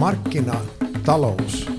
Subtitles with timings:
[0.00, 1.70] Markkinatalous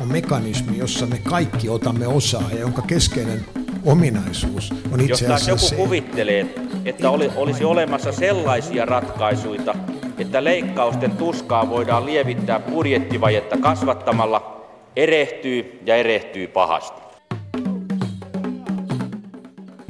[0.00, 3.44] on mekanismi, jossa me kaikki otamme osaa ja jonka keskeinen
[3.84, 9.74] ominaisuus on itse Jos taas joku se, kuvittelee, että oli, olisi olemassa sellaisia ratkaisuja,
[10.18, 14.66] että leikkausten tuskaa voidaan lievittää budjettivajetta kasvattamalla,
[14.96, 17.02] erehtyy ja erehtyy pahasti.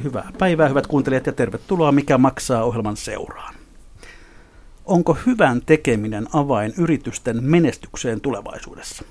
[0.03, 3.56] Hyvää päivää, hyvät kuuntelijat, ja tervetuloa Mikä maksaa ohjelman seuraan.
[4.87, 9.03] Onko hyvän tekeminen avain yritysten menestykseen tulevaisuudessa?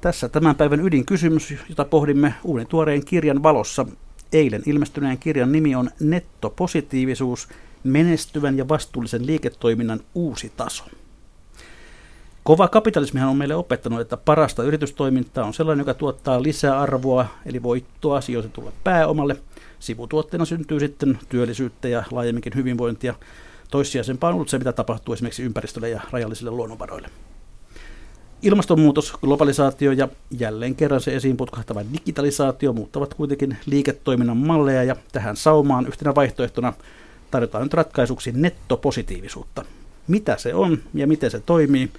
[0.00, 3.86] Tässä tämän päivän ydinkysymys, jota pohdimme uuden tuoreen kirjan valossa.
[4.32, 7.48] Eilen ilmestyneen kirjan nimi on Nettopositiivisuus,
[7.84, 10.84] menestyvän ja vastuullisen liiketoiminnan uusi taso.
[12.42, 17.62] Kova kapitalismihan on meille opettanut, että parasta yritystoimintaa on sellainen, joka tuottaa lisää arvoa, eli
[17.62, 19.36] voittoa sijoitetulle pääomalle.
[19.78, 23.14] Sivutuotteena syntyy sitten työllisyyttä ja laajemminkin hyvinvointia.
[23.70, 27.08] Toissijaisempaa on ollut se, mitä tapahtuu esimerkiksi ympäristölle ja rajallisille luonnonvaroille.
[28.42, 35.36] Ilmastonmuutos, globalisaatio ja jälleen kerran se esiin putkahtava digitalisaatio muuttavat kuitenkin liiketoiminnan malleja ja tähän
[35.36, 36.72] saumaan yhtenä vaihtoehtona
[37.30, 39.64] tarjotaan nyt ratkaisuksi nettopositiivisuutta.
[40.08, 41.90] Mitä se on ja miten se toimii,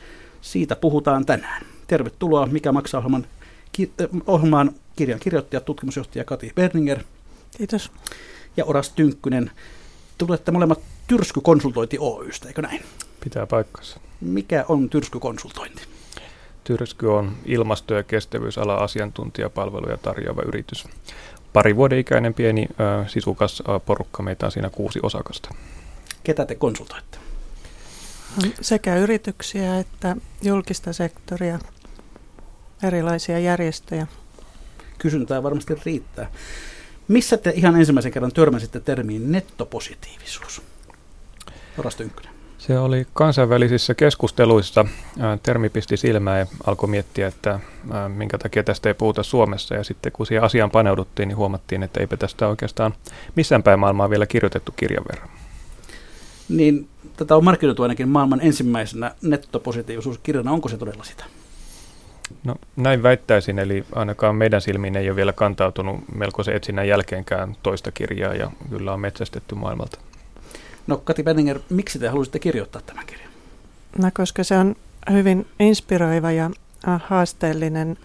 [0.42, 1.66] siitä puhutaan tänään.
[1.88, 3.26] Tervetuloa Mikä maksaa ohjelman,
[3.72, 7.00] ki- äh, ohjelmaan kirjan kirjoittaja, tutkimusjohtaja Kati Berninger
[7.58, 7.92] Kiitos.
[8.58, 9.52] ja Oras Tynkkynen.
[10.26, 12.82] Tulette molemmat Tyrsky-konsultointi Oystä, eikö näin?
[13.24, 14.00] Pitää paikkansa.
[14.22, 15.82] Mikä on Tyrsky-konsultointi?
[16.64, 20.88] Tyrsky on ilmasto- ja kestävyysala asiantuntijapalveluja tarjoava yritys.
[21.54, 25.50] Pari vuoden ikäinen pieni ö, sisukas ö, porukka, meitä on siinä kuusi osakasta.
[26.24, 27.18] Ketä te konsultoitte?
[28.62, 31.60] Sekä yrityksiä että julkista sektoria,
[32.84, 34.08] erilaisia järjestöjä.
[34.98, 36.32] Kysyntää varmasti riittää.
[37.12, 40.62] Missä te ihan ensimmäisen kerran törmäsitte termiin nettopositiivisuus?
[41.78, 42.34] Oras Tynkkynen.
[42.58, 44.86] Se oli kansainvälisissä keskusteluissa.
[45.44, 47.60] Termi pisti silmään ja alkoi miettiä, että
[48.08, 49.76] minkä takia tästä ei puhuta Suomessa.
[49.76, 52.94] Ja sitten kun siihen asiaan paneuduttiin, niin huomattiin, että eipä tästä oikeastaan
[53.36, 55.30] missään päin maailmaa vielä kirjoitettu kirjan verran.
[56.50, 60.52] Niin, tätä on markkinoitu ainakin maailman ensimmäisenä nettopositiivisuuskirjana.
[60.52, 61.24] Onko se todella sitä?
[62.44, 67.92] No näin väittäisin, eli ainakaan meidän silmiin ei ole vielä kantautunut melkoisen etsinnän jälkeenkään toista
[67.92, 69.98] kirjaa ja kyllä on metsästetty maailmalta.
[70.88, 73.30] No Kati Benninger, miksi te halusitte kirjoittaa tämän kirjan?
[73.98, 74.76] No, koska se on
[75.12, 76.52] hyvin inspiroiva ja
[76.88, 77.98] äh, haasteellinen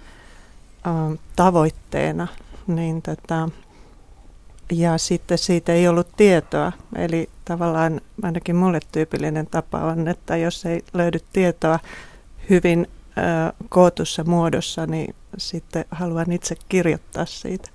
[0.86, 2.28] äh, tavoitteena,
[2.66, 3.48] niin tätä,
[4.72, 6.72] ja sitten siitä ei ollut tietoa.
[6.96, 11.78] Eli tavallaan ainakin mulle tyypillinen tapa on, että jos ei löydy tietoa
[12.50, 12.86] hyvin
[13.68, 17.70] kootussa muodossa, niin sitten haluan itse kirjoittaa siitä.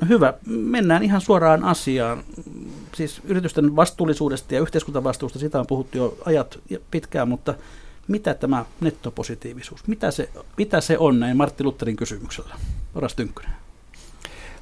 [0.00, 2.24] No hyvä, mennään ihan suoraan asiaan.
[2.94, 7.54] Siis yritysten vastuullisuudesta ja yhteiskuntavastuusta, sitä on puhuttu jo ajat ja pitkään, mutta
[8.08, 12.54] mitä tämä nettopositiivisuus, mitä se, mitä se on näin Martti Lutherin kysymyksellä?
[12.94, 13.52] Oras Tynkkynen.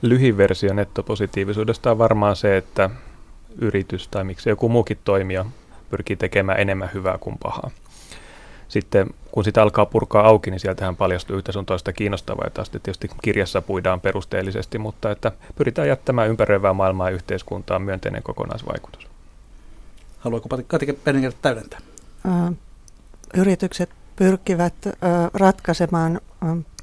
[0.02, 2.90] Lyhin versio nettopositiivisuudesta on varmaan se, että
[3.58, 5.44] yritys tai miksi joku muukin toimija
[5.90, 7.70] pyrkii tekemään enemmän hyvää kuin pahaa.
[8.68, 12.80] Sitten kun sitä alkaa purkaa auki, niin sieltähän paljastuu yhtä sun toista kiinnostavaa, jota sitten
[12.80, 19.08] tietysti kirjassa puidaan perusteellisesti, mutta että pyritään jättämään ympäröivää maailmaa ja yhteiskuntaan myönteinen kokonaisvaikutus.
[20.18, 21.80] Haluaako Kati Benninger täydentää?
[23.34, 24.74] Yritykset pyrkivät
[25.34, 26.20] ratkaisemaan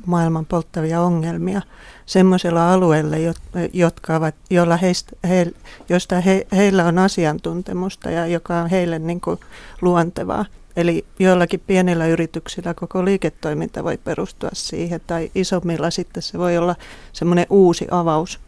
[0.06, 1.62] maailman polttavia ongelmia
[2.06, 5.52] sellaisilla alueilla, jot- jotka ovat, joilla heistä, he,
[5.90, 9.40] joista he, heillä on asiantuntemusta ja joka on heille niin kuin
[9.82, 10.46] luontevaa.
[10.76, 16.76] Eli joillakin pienillä yrityksillä koko liiketoiminta voi perustua siihen, tai isommilla sitten se voi olla
[17.14, 18.40] semmoinen uusi avaus.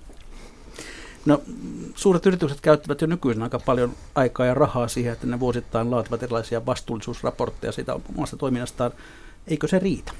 [1.25, 1.41] No,
[1.95, 6.23] suuret yritykset käyttävät jo nykyisin aika paljon aikaa ja rahaa siihen, että ne vuosittain laativat
[6.23, 8.91] erilaisia vastuullisuusraportteja siitä omasta toiminnastaan.
[9.47, 10.11] Eikö se riitä?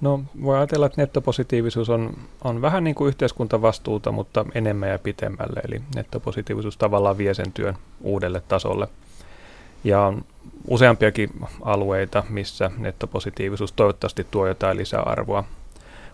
[0.00, 5.60] No voi ajatella, että nettopositiivisuus on, on vähän niin kuin yhteiskuntavastuuta, mutta enemmän ja pitemmälle.
[5.68, 8.88] Eli nettopositiivisuus tavallaan vie sen työn uudelle tasolle.
[9.84, 10.24] Ja on
[10.68, 11.30] useampiakin
[11.62, 15.44] alueita, missä nettopositiivisuus toivottavasti tuo jotain lisäarvoa.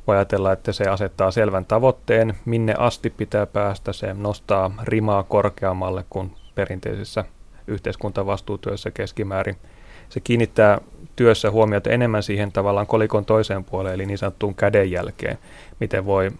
[0.06, 3.92] Voi ajatella, että se asettaa selvän tavoitteen, minne asti pitää päästä.
[3.92, 7.24] Se nostaa rimaa korkeammalle kuin perinteisessä
[7.66, 9.56] yhteiskuntavastuutyössä keskimäärin.
[10.08, 10.80] Se kiinnittää
[11.16, 15.38] työssä huomiota enemmän siihen tavallaan kolikon toiseen puoleen, eli niin sanottuun kädenjälkeen,
[15.80, 16.30] miten voi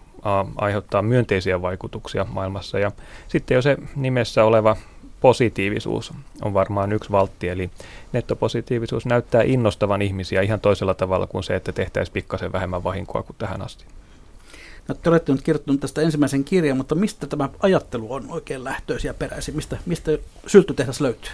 [0.56, 2.78] aiheuttaa myönteisiä vaikutuksia maailmassa.
[2.78, 2.92] Ja
[3.28, 4.76] sitten jo se nimessä oleva
[5.20, 6.12] positiivisuus
[6.42, 7.70] on varmaan yksi valtti, eli
[8.12, 13.36] nettopositiivisuus näyttää innostavan ihmisiä ihan toisella tavalla kuin se, että tehtäisiin pikkasen vähemmän vahinkoa kuin
[13.38, 13.84] tähän asti.
[14.88, 19.14] No, te olette nyt kirjoittanut tästä ensimmäisen kirjan, mutta mistä tämä ajattelu on oikein lähtöisiä
[19.14, 19.56] peräisin?
[19.56, 21.32] Mistä, mistä sylttytehdas löytyy?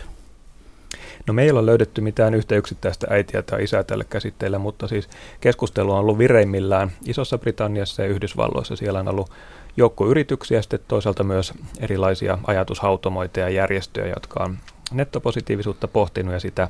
[1.26, 5.08] No me ei ole löydetty mitään yhtä yksittäistä äitiä tai isää tälle käsitteelle, mutta siis
[5.40, 8.76] keskustelu on ollut vireimmillään Isossa Britanniassa ja Yhdysvalloissa.
[8.76, 9.30] Siellä on ollut
[9.76, 14.58] joukko yrityksiä ja sitten toisaalta myös erilaisia ajatushautomoita ja järjestöjä, jotka on
[14.92, 16.68] nettopositiivisuutta pohtinut ja sitä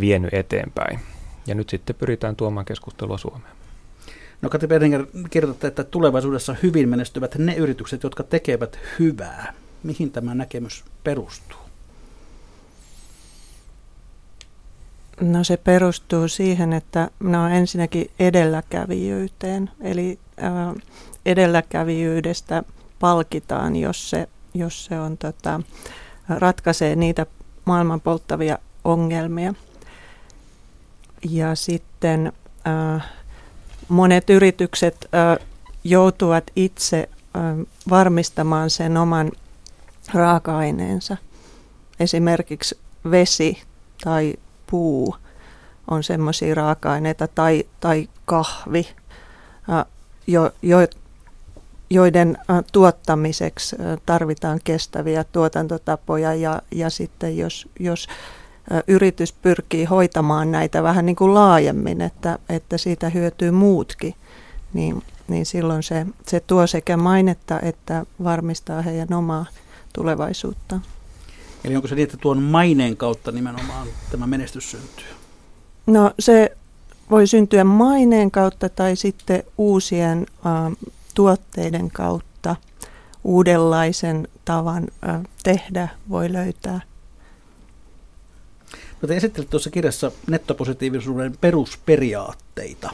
[0.00, 1.00] vienyt eteenpäin.
[1.46, 3.52] Ja nyt sitten pyritään tuomaan keskustelua Suomeen.
[4.42, 9.54] No Kati Perdinger, kirjoitatte, että tulevaisuudessa hyvin menestyvät ne yritykset, jotka tekevät hyvää.
[9.82, 11.58] Mihin tämä näkemys perustuu?
[15.20, 19.70] No se perustuu siihen, että no ensinnäkin edelläkävijyyteen.
[19.80, 20.74] Eli äh,
[21.26, 22.62] edelläkävijyydestä
[23.00, 25.60] palkitaan, jos se, jos se on, tota,
[26.28, 27.26] ratkaisee niitä
[27.64, 29.54] maailman polttavia ongelmia.
[31.30, 32.32] Ja sitten
[32.66, 33.04] äh,
[33.88, 35.46] monet yritykset äh,
[35.84, 37.42] joutuvat itse äh,
[37.90, 39.32] varmistamaan sen oman
[40.14, 41.16] raaka-aineensa.
[42.00, 42.78] Esimerkiksi
[43.10, 43.62] vesi
[44.04, 44.34] tai
[44.66, 45.16] puu
[45.90, 48.88] on semmoisia raaka-aineita tai, tai kahvi,
[49.70, 49.84] äh,
[50.26, 50.78] jo, jo,
[51.94, 58.08] joiden äh, tuottamiseksi äh, tarvitaan kestäviä tuotantotapoja ja, ja sitten jos, jos
[58.88, 64.14] yritys pyrkii hoitamaan näitä vähän niin kuin laajemmin, että, että siitä hyötyy muutkin,
[64.72, 69.46] niin, niin silloin se, se tuo sekä mainetta että varmistaa heidän omaa
[69.92, 70.80] tulevaisuutta.
[71.64, 75.06] Eli onko se niin, että tuon maineen kautta nimenomaan tämä menestys syntyy?
[75.86, 76.56] No se
[77.10, 82.56] voi syntyä maineen kautta tai sitten uusien ä, tuotteiden kautta
[83.24, 84.88] uudenlaisen tavan
[85.42, 86.80] tehdä voi löytää.
[89.02, 92.90] No te esittelit tuossa kirjassa nettopositiivisuuden perusperiaatteita.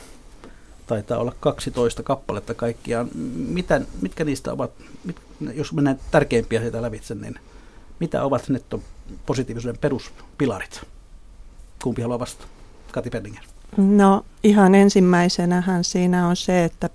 [0.86, 3.08] Taitaa olla 12 kappaletta kaikkiaan.
[3.34, 4.70] Mitä, mitkä niistä ovat,
[5.04, 5.16] mit,
[5.54, 7.34] jos mennään tärkeimpiä sieltä lävitse, niin
[8.00, 10.80] mitä ovat nettopositiivisuuden peruspilarit?
[11.82, 12.46] Kumpi haluaa vastata?
[12.92, 13.44] Kati Penninger.
[13.76, 16.90] No ihan ensimmäisenähän siinä on se, että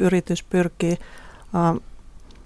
[0.00, 0.98] yritys pyrkii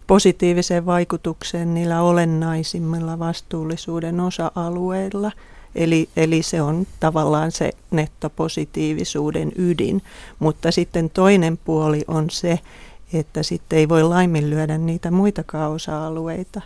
[0.06, 5.32] positiiviseen vaikutukseen niillä olennaisimmilla vastuullisuuden osa-alueilla–
[5.74, 10.02] Eli, eli se on tavallaan se nettopositiivisuuden ydin.
[10.38, 12.60] Mutta sitten toinen puoli on se,
[13.12, 16.60] että sitten ei voi laiminlyödä niitä muita osa-alueita.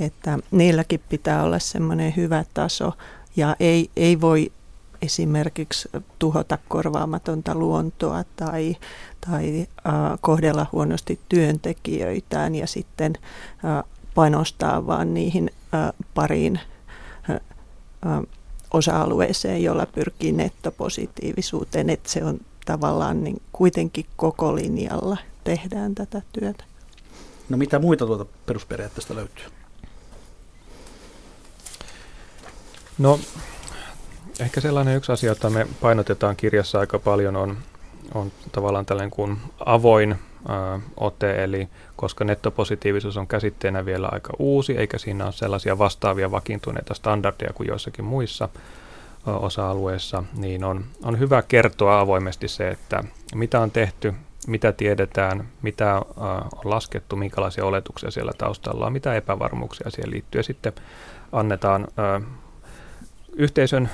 [0.00, 2.92] Että niilläkin pitää olla semmoinen hyvä taso
[3.36, 4.52] ja ei, ei voi
[5.04, 8.76] esimerkiksi tuhota korvaamatonta luontoa tai,
[9.28, 13.12] tai äh, kohdella huonosti työntekijöitään ja sitten
[13.64, 13.84] äh,
[14.14, 16.60] panostaa vaan niihin äh, pariin
[18.70, 26.64] osa-alueeseen, jolla pyrkii nettopositiivisuuteen, että se on tavallaan niin kuitenkin koko linjalla tehdään tätä työtä.
[27.48, 29.44] No mitä muita tuota perusperiaatteesta löytyy?
[32.98, 33.20] No
[34.40, 37.56] ehkä sellainen yksi asia, jota me painotetaan kirjassa aika paljon on,
[38.14, 44.76] on tavallaan tällainen kuin avoin ää, ote, eli koska nettopositiivisuus on käsitteenä vielä aika uusi,
[44.76, 48.48] eikä siinä ole sellaisia vastaavia vakiintuneita standardeja kuin joissakin muissa
[49.26, 53.04] osa-alueissa, niin on, on hyvä kertoa avoimesti se, että
[53.34, 54.14] mitä on tehty,
[54.46, 56.04] mitä tiedetään, mitä on
[56.64, 60.38] laskettu, minkälaisia oletuksia siellä taustalla on, mitä epävarmuuksia siihen liittyy.
[60.38, 60.72] Ja sitten
[61.32, 61.88] annetaan
[63.36, 63.90] yhteisön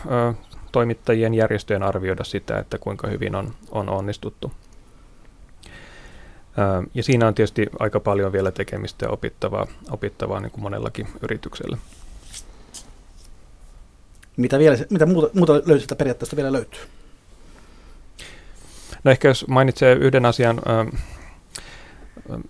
[0.73, 4.53] toimittajien järjestöjen arvioida sitä, että kuinka hyvin on, on onnistuttu.
[6.95, 11.79] Ja siinä on tietysti aika paljon vielä tekemistä ja opittavaa, opittavaa niin kuin monellakin yrityksellä.
[14.37, 16.81] Mitä, vielä, mitä muuta, muuta löysit periaatteesta vielä löytyy?
[19.05, 20.61] No ehkä jos mainitsee yhden asian,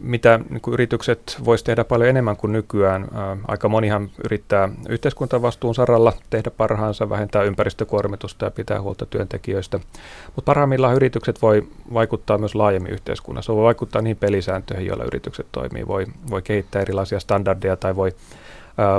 [0.00, 3.08] mitä niin yritykset voisivat tehdä paljon enemmän kuin nykyään.
[3.48, 9.80] Aika monihan yrittää yhteiskuntavastuun saralla tehdä parhaansa, vähentää ympäristökuormitusta ja pitää huolta työntekijöistä.
[10.26, 13.54] Mutta parhaimmillaan yritykset voi vaikuttaa myös laajemmin yhteiskunnassa.
[13.54, 15.86] Voi vaikuttaa niihin pelisääntöihin, joilla yritykset toimii.
[15.86, 18.12] Voi, voi kehittää erilaisia standardeja tai voi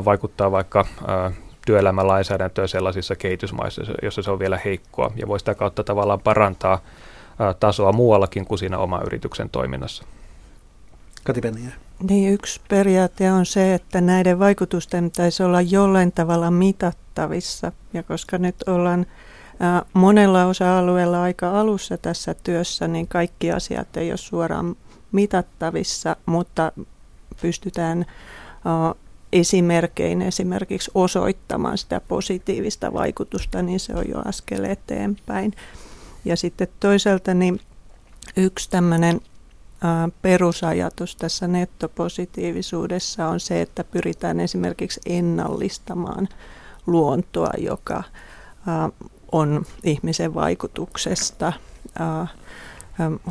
[0.06, 0.86] vaikuttaa vaikka
[1.66, 6.80] työelämän lainsäädäntöä sellaisissa kehitysmaissa, jossa se on vielä heikkoa ja voi sitä kautta tavallaan parantaa
[7.60, 10.04] tasoa muuallakin kuin siinä oma yrityksen toiminnassa.
[11.24, 11.72] Kati Penniä.
[12.10, 17.72] Niin, yksi periaate on se, että näiden vaikutusten pitäisi olla jollain tavalla mitattavissa.
[17.94, 19.06] Ja koska nyt ollaan
[19.94, 24.76] monella osa-alueella aika alussa tässä työssä, niin kaikki asiat ei ole suoraan
[25.12, 26.72] mitattavissa, mutta
[27.42, 28.06] pystytään
[28.66, 28.96] ää,
[29.34, 35.54] esimerkkein esimerkiksi osoittamaan sitä positiivista vaikutusta, niin se on jo askel eteenpäin.
[36.26, 37.60] Ja sitten toisaalta niin
[38.38, 39.22] yksi tämmöinen
[40.22, 46.30] perusajatus tässä nettopositiivisuudessa on se, että pyritään esimerkiksi ennallistamaan
[46.88, 48.04] luontoa, joka
[49.32, 51.54] on ihmisen vaikutuksesta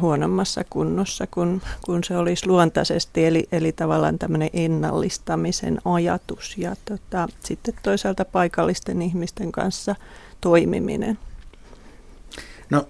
[0.00, 7.28] huonommassa kunnossa kuin, kuin se olisi luontaisesti, eli, eli tavallaan tämmöinen ennallistamisen ajatus ja tota,
[7.45, 9.97] sitten toisaalta paikallisten ihmisten kanssa
[10.40, 11.19] toimiminen.
[12.71, 12.88] No,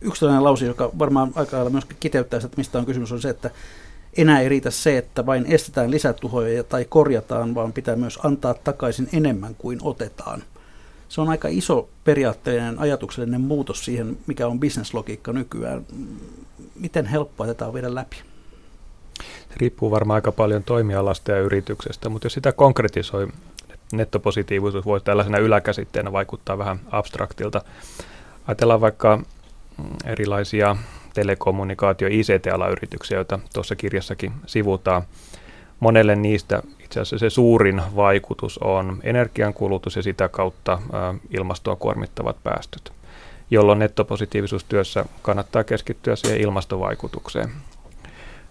[0.00, 3.20] yksi tällainen lause, joka varmaan aika lailla myöskin kiteyttää sitä, että mistä on kysymys, on
[3.20, 3.50] se, että
[4.16, 9.08] enää ei riitä se, että vain estetään lisätuhoja tai korjataan, vaan pitää myös antaa takaisin
[9.12, 10.42] enemmän kuin otetaan.
[11.08, 15.86] Se on aika iso periaatteellinen ajatuksellinen muutos siihen, mikä on bisneslogiikka nykyään.
[16.74, 18.16] Miten helppoa tätä on viedä läpi?
[19.22, 23.28] Se riippuu varmaan aika paljon toimialasta ja yrityksestä, mutta jos sitä konkretisoi,
[23.92, 27.62] nettopositiivisuus voi tällaisena yläkäsitteenä vaikuttaa vähän abstraktilta.
[28.46, 29.22] Ajatellaan vaikka
[30.06, 30.76] erilaisia
[31.14, 35.02] telekommunikaatio- ICT-alayrityksiä, joita tuossa kirjassakin sivutaan.
[35.80, 40.78] Monelle niistä itse asiassa se suurin vaikutus on energiankulutus ja sitä kautta
[41.30, 42.92] ilmastoa kuormittavat päästöt,
[43.50, 47.48] jolloin nettopositiivisuustyössä kannattaa keskittyä siihen ilmastovaikutukseen.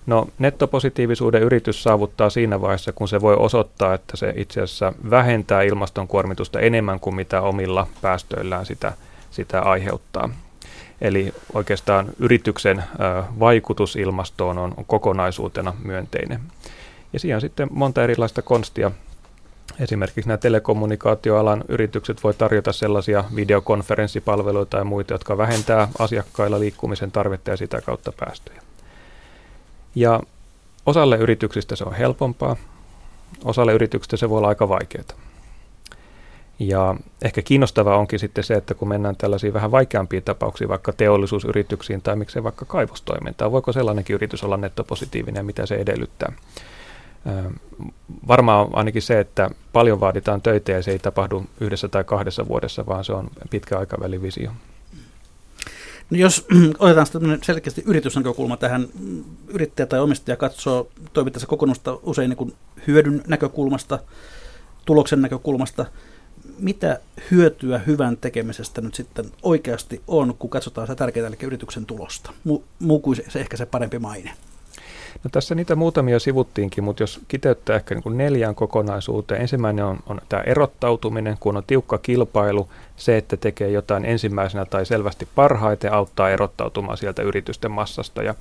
[0.05, 5.61] No, nettopositiivisuuden yritys saavuttaa siinä vaiheessa, kun se voi osoittaa, että se itse asiassa vähentää
[5.61, 8.93] ilmaston kuormitusta enemmän kuin mitä omilla päästöillään sitä,
[9.31, 10.29] sitä aiheuttaa.
[11.01, 12.83] Eli oikeastaan yrityksen
[13.39, 16.39] vaikutus ilmastoon on kokonaisuutena myönteinen.
[17.13, 18.91] Ja siinä on sitten monta erilaista konstia.
[19.79, 27.51] Esimerkiksi nämä telekommunikaatioalan yritykset voi tarjota sellaisia videokonferenssipalveluita ja muita, jotka vähentää asiakkailla liikkumisen tarvetta
[27.51, 28.61] ja sitä kautta päästöjä.
[29.95, 30.19] Ja
[30.85, 32.55] osalle yrityksistä se on helpompaa,
[33.43, 35.30] osalle yrityksistä se voi olla aika vaikeaa.
[36.67, 42.01] Ja ehkä kiinnostavaa onkin sitten se, että kun mennään tällaisiin vähän vaikeampiin tapauksiin, vaikka teollisuusyrityksiin
[42.01, 46.33] tai miksei vaikka kaivostoimintaan, voiko sellainenkin yritys olla nettopositiivinen ja mitä se edellyttää?
[48.27, 52.85] Varmaan ainakin se, että paljon vaaditaan töitä ja se ei tapahdu yhdessä tai kahdessa vuodessa,
[52.85, 54.51] vaan se on pitkä aikavälin visio.
[56.09, 56.47] No jos
[56.79, 57.07] otetaan
[57.43, 58.87] selkeästi yritysnäkökulma tähän,
[59.47, 62.53] yrittäjä tai omistaja katsoo toimintansa kokonaista usein niin
[62.87, 63.99] hyödyn näkökulmasta,
[64.85, 65.85] tuloksen näkökulmasta.
[66.61, 66.99] Mitä
[67.31, 72.31] hyötyä hyvän tekemisestä nyt sitten oikeasti on, kun katsotaan sitä tärkeää, eli yrityksen tulosta?
[72.79, 74.31] Muu kuin se, se ehkä se parempi maine.
[75.23, 79.41] No tässä niitä muutamia sivuttiinkin, mutta jos kiteyttää ehkä niin kuin neljään kokonaisuuteen.
[79.41, 82.69] Ensimmäinen on, on tämä erottautuminen, kun on tiukka kilpailu.
[82.95, 88.35] Se, että tekee jotain ensimmäisenä tai selvästi parhaiten, auttaa erottautumaan sieltä yritysten massasta ja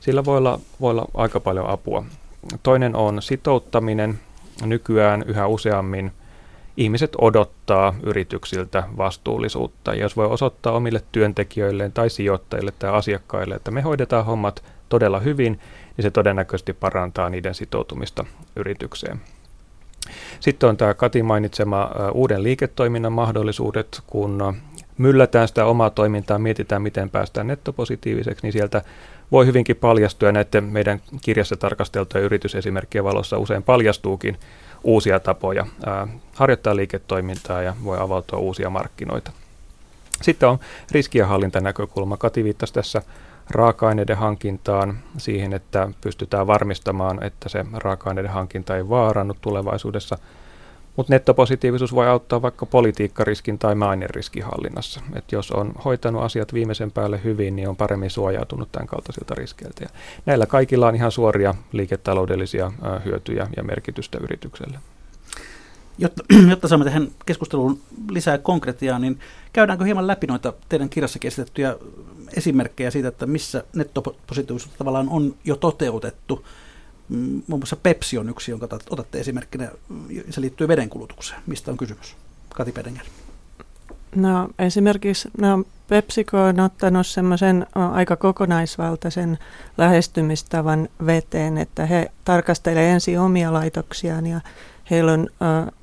[0.00, 2.04] sillä voi olla, voi olla aika paljon apua.
[2.62, 4.18] Toinen on sitouttaminen.
[4.64, 6.12] Nykyään yhä useammin
[6.76, 9.94] ihmiset odottaa yrityksiltä vastuullisuutta.
[9.94, 15.20] Ja jos voi osoittaa omille työntekijöilleen tai sijoittajille tai asiakkaille, että me hoidetaan hommat todella
[15.20, 15.60] hyvin,
[15.96, 18.24] niin se todennäköisesti parantaa niiden sitoutumista
[18.56, 19.20] yritykseen.
[20.40, 24.56] Sitten on tämä Kati mainitsema uuden liiketoiminnan mahdollisuudet, kun
[24.98, 28.82] myllätään sitä omaa toimintaa, mietitään miten päästään nettopositiiviseksi, niin sieltä
[29.32, 34.38] voi hyvinkin paljastua, ja näiden meidän kirjassa tarkasteltuja yritysesimerkkien valossa usein paljastuukin
[34.84, 39.32] uusia tapoja ää, harjoittaa liiketoimintaa ja voi avautua uusia markkinoita.
[40.22, 40.58] Sitten on
[40.90, 42.16] riskienhallintanäkökulma.
[42.16, 43.02] Kati viittasi tässä
[43.50, 50.18] raaka-aineiden hankintaan, siihen, että pystytään varmistamaan, että se raaka-aineiden hankinta ei vaarannu tulevaisuudessa.
[50.96, 53.74] Mutta nettopositiivisuus voi auttaa vaikka politiikkariskin tai
[54.06, 55.00] riskihallinnassa.
[55.14, 59.84] Et jos on hoitanut asiat viimeisen päälle hyvin, niin on paremmin suojautunut tämän kaltaisilta riskeiltä.
[59.84, 59.90] Ja
[60.26, 62.72] näillä kaikilla on ihan suoria liiketaloudellisia
[63.04, 64.78] hyötyjä ja merkitystä yritykselle.
[65.98, 69.18] Jotta, jotta saamme tähän keskusteluun lisää konkretiaa, niin
[69.52, 71.76] käydäänkö hieman läpi noita teidän kirjassakin esitettyjä
[72.36, 76.44] esimerkkejä siitä, että missä nettopositiivisuus tavallaan on jo toteutettu.
[77.08, 79.70] Mm, muun muassa Pepsi on yksi, jonka otatte esimerkkinä.
[80.30, 81.40] Se liittyy vedenkulutukseen.
[81.46, 82.16] Mistä on kysymys?
[82.54, 83.04] Kati Pedenger.
[84.14, 89.38] No esimerkiksi no, PepsiCo on ottanut semmoisen aika kokonaisvaltaisen
[89.78, 94.40] lähestymistavan veteen, että he tarkastelevat ensin omia laitoksiaan ja
[94.90, 95.28] heillä on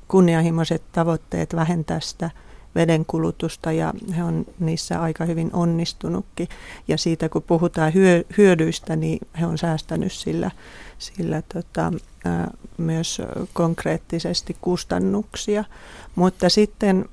[0.07, 2.29] kunnianhimoiset tavoitteet vähentää sitä
[2.75, 6.47] vedenkulutusta ja he on niissä aika hyvin onnistunutkin.
[6.87, 10.51] Ja siitä kun puhutaan hyö, hyödyistä, niin he on säästänyt sillä,
[10.97, 11.93] sillä tota,
[12.77, 13.21] myös
[13.53, 15.63] konkreettisesti kustannuksia.
[16.15, 17.05] Mutta sitten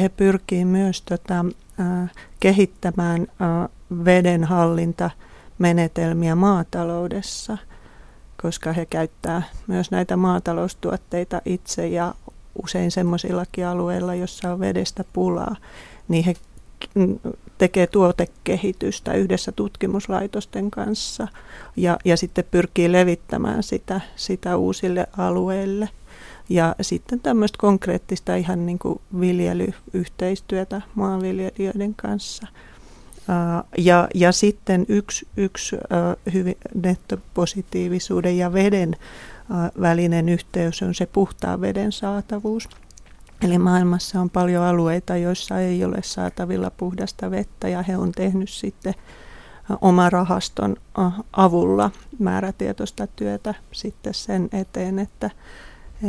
[0.00, 1.44] he pyrkii myös tota,
[1.78, 2.08] ää,
[2.40, 3.68] kehittämään ää,
[4.04, 7.58] vedenhallintamenetelmiä maataloudessa–
[8.42, 12.14] koska he käyttää myös näitä maataloustuotteita itse ja
[12.62, 15.56] usein semmoisillakin alueilla, jossa on vedestä pulaa,
[16.08, 16.34] niin he
[17.58, 21.28] tekee tuotekehitystä yhdessä tutkimuslaitosten kanssa
[21.76, 25.88] ja, ja sitten pyrkii levittämään sitä, sitä uusille alueille.
[26.48, 32.46] Ja sitten tämmöistä konkreettista ihan niin kuin viljelyyhteistyötä maanviljelijöiden kanssa.
[33.78, 35.76] Ja, ja sitten yksi, yksi
[36.32, 38.96] hyvin nettopositiivisuuden ja veden
[39.80, 42.68] välinen yhteys on se puhtaan veden saatavuus.
[43.42, 48.48] Eli maailmassa on paljon alueita, joissa ei ole saatavilla puhdasta vettä ja he on tehnyt
[48.48, 48.94] sitten
[49.80, 50.76] oma rahaston
[51.32, 55.30] avulla määrätietoista työtä sitten sen eteen, että,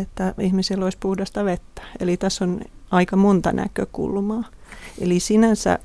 [0.02, 1.82] että ihmisillä olisi puhdasta vettä.
[2.00, 4.44] Eli tässä on aika monta näkökulmaa.
[5.02, 5.80] Eli sinänsä,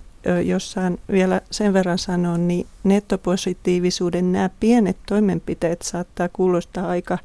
[0.45, 7.19] jossain vielä sen verran sanon, niin nettopositiivisuuden nämä pienet toimenpiteet saattaa kuulostaa aika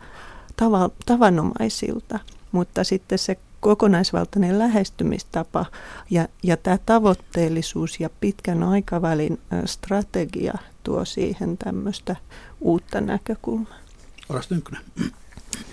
[0.55, 2.20] tava, tavanomaisilta,
[2.51, 5.65] mutta sitten se kokonaisvaltainen lähestymistapa
[6.10, 10.53] ja, ja tämä tavoitteellisuus ja pitkän aikavälin strategia
[10.84, 12.15] tuo siihen tämmöistä
[12.62, 13.77] uutta näkökulmaa.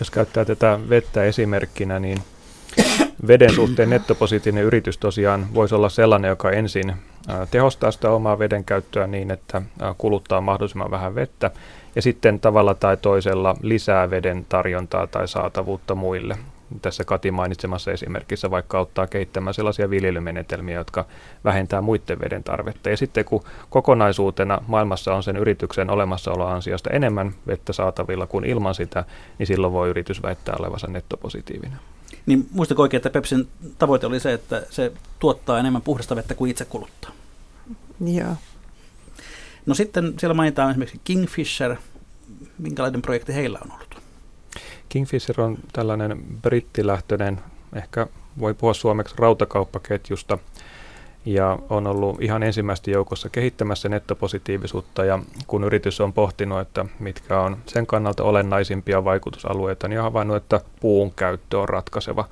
[0.01, 2.23] Jos käyttää tätä vettä esimerkkinä, niin
[3.27, 6.95] veden suhteen nettopositiivinen yritys tosiaan voisi olla sellainen, joka ensin
[7.51, 9.63] tehostaa sitä omaa veden käyttöä niin, että
[9.99, 11.51] kuluttaa mahdollisimman vähän vettä
[11.95, 16.39] ja sitten tavalla tai toisella lisää veden tarjontaa tai saatavuutta muille
[16.83, 21.05] tässä Kati mainitsemassa esimerkissä vaikka auttaa keittämään sellaisia viljelymenetelmiä, jotka
[21.45, 22.91] vähentää muiden veden tarvetta.
[22.91, 29.05] Ja sitten kun kokonaisuutena maailmassa on sen yrityksen olemassaoloansiosta enemmän vettä saatavilla kuin ilman sitä,
[29.39, 31.79] niin silloin voi yritys väittää olevansa nettopositiivinen.
[32.27, 36.51] Niin muistako oikein, että Pepsin tavoite oli se, että se tuottaa enemmän puhdasta vettä kuin
[36.51, 37.11] itse kuluttaa?
[38.01, 38.37] Joo.
[39.67, 41.77] No sitten siellä mainitaan esimerkiksi Kingfisher.
[42.59, 44.03] Minkälainen projekti heillä on ollut?
[44.89, 47.41] Kingfisher on tällainen brittilähtöinen,
[47.75, 48.07] ehkä
[48.41, 50.39] voi puhua suomeksi rautakauppaketjusta,
[51.25, 57.41] ja on ollut ihan ensimmäistä joukossa kehittämässä nettopositiivisuutta ja kun yritys on pohtinut, että mitkä
[57.41, 62.29] on sen kannalta olennaisimpia vaikutusalueita, niin on havainnut, että puun käyttö on ratkaiseva.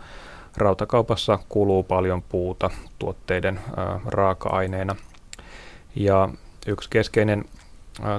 [0.57, 4.97] Rautakaupassa kuluu paljon puuta tuotteiden ää, raaka-aineena
[5.97, 6.29] ja
[6.67, 7.45] yksi keskeinen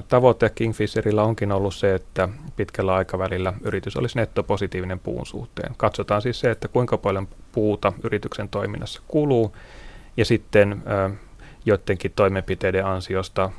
[0.08, 5.74] Tavoite Kingfisherillä onkin ollut se, että pitkällä aikavälillä yritys olisi nettopositiivinen puun suhteen.
[5.76, 9.56] Katsotaan siis se, että kuinka paljon puuta yrityksen toiminnassa kuluu
[10.16, 10.82] ja sitten
[11.64, 13.50] joidenkin toimenpiteiden ansiosta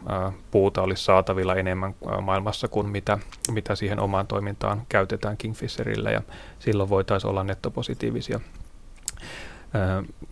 [0.51, 3.17] puuta olisi saatavilla enemmän maailmassa kuin mitä,
[3.51, 6.21] mitä siihen omaan toimintaan käytetään Kingfisherillä ja
[6.59, 8.39] silloin voitaisiin olla nettopositiivisia.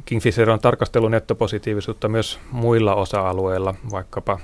[0.05, 4.39] Kingfisher on tarkastellut nettopositiivisuutta myös muilla osa-alueilla, vaikkapa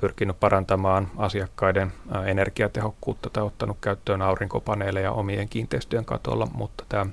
[0.00, 1.92] pyrkinyt parantamaan asiakkaiden
[2.26, 7.06] energiatehokkuutta tai ottanut käyttöön aurinkopaneeleja omien kiinteistöjen katolla, mutta tämä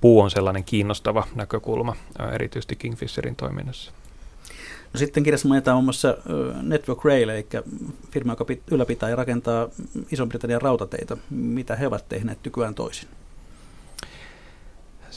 [0.00, 1.96] puu on sellainen kiinnostava näkökulma
[2.32, 3.92] erityisesti Kingfisherin toiminnassa.
[4.92, 6.16] No sitten kirjassa mainitaan muun muassa
[6.62, 7.46] Network Rail, eli
[8.10, 9.68] firma, joka ylläpitää ja rakentaa
[10.12, 11.16] Iso-Britannian rautateitä.
[11.30, 13.08] Mitä he ovat tehneet tykyään toisin?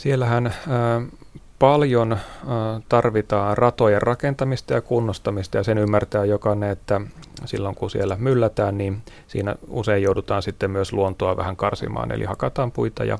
[0.02, 0.54] Siellähän
[1.58, 2.16] paljon
[2.88, 7.00] tarvitaan ratojen rakentamista ja kunnostamista ja sen ymmärtää jokainen, että
[7.44, 12.72] silloin kun siellä myllätään, niin siinä usein joudutaan sitten myös luontoa vähän karsimaan, eli hakataan
[12.72, 13.18] puita ja,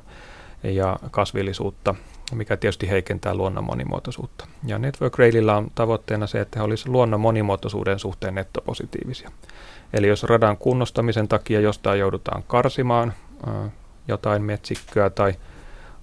[0.63, 1.95] ja kasvillisuutta,
[2.35, 4.47] mikä tietysti heikentää luonnon monimuotoisuutta.
[4.67, 9.31] Ja Network Raililla on tavoitteena se, että he olisivat luonnon monimuotoisuuden suhteen nettopositiivisia.
[9.93, 13.13] Eli jos radan kunnostamisen takia jostain joudutaan karsimaan
[14.09, 15.35] jotain metsikköä tai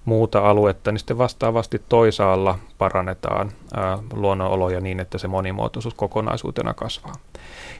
[0.04, 7.14] muuta aluetta, niin sitten vastaavasti toisaalla parannetaan ää, luonnonoloja niin, että se monimuotoisuus kokonaisuutena kasvaa.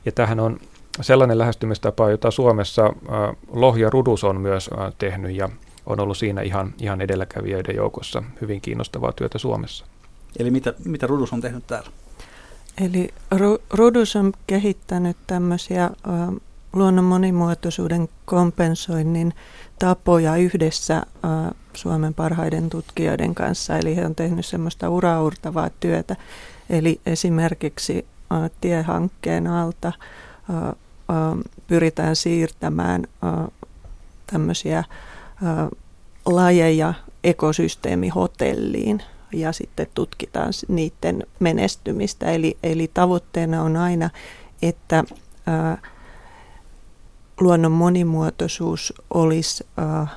[0.04, 0.58] Ja tähän on
[1.00, 5.48] sellainen lähestymistapa, jota Suomessa ää, Lohja Rudus on myös ää, tehnyt ja
[5.86, 9.84] on ollut siinä ihan, ihan edelläkävijöiden joukossa hyvin kiinnostavaa työtä Suomessa.
[10.38, 11.90] Eli mitä, mitä Rudus on tehnyt täällä?
[12.80, 13.08] Eli
[13.70, 15.90] Rudus on kehittänyt tämmöisiä
[16.72, 19.34] luonnon monimuotoisuuden kompensoinnin
[19.80, 21.02] tapoja yhdessä
[21.74, 23.78] Suomen parhaiden tutkijoiden kanssa.
[23.78, 26.16] Eli he on tehnyt semmoista uraurtavaa työtä.
[26.70, 28.06] Eli esimerkiksi
[28.60, 29.92] tiehankkeen alta
[31.66, 33.06] pyritään siirtämään
[34.26, 34.84] tämmöisiä
[36.26, 42.30] lajeja ekosysteemihotelliin ja sitten tutkitaan niiden menestymistä.
[42.30, 44.10] Eli, eli tavoitteena on aina,
[44.62, 45.78] että ä,
[47.40, 50.10] luonnon monimuotoisuus olisi äh,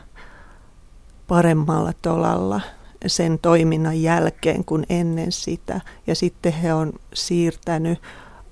[1.28, 2.62] paremmalla tolalla
[3.08, 5.82] sen toiminnan jälkeen kuin ennen sitä.
[6.08, 8.00] Ja sitten he on siirtänyt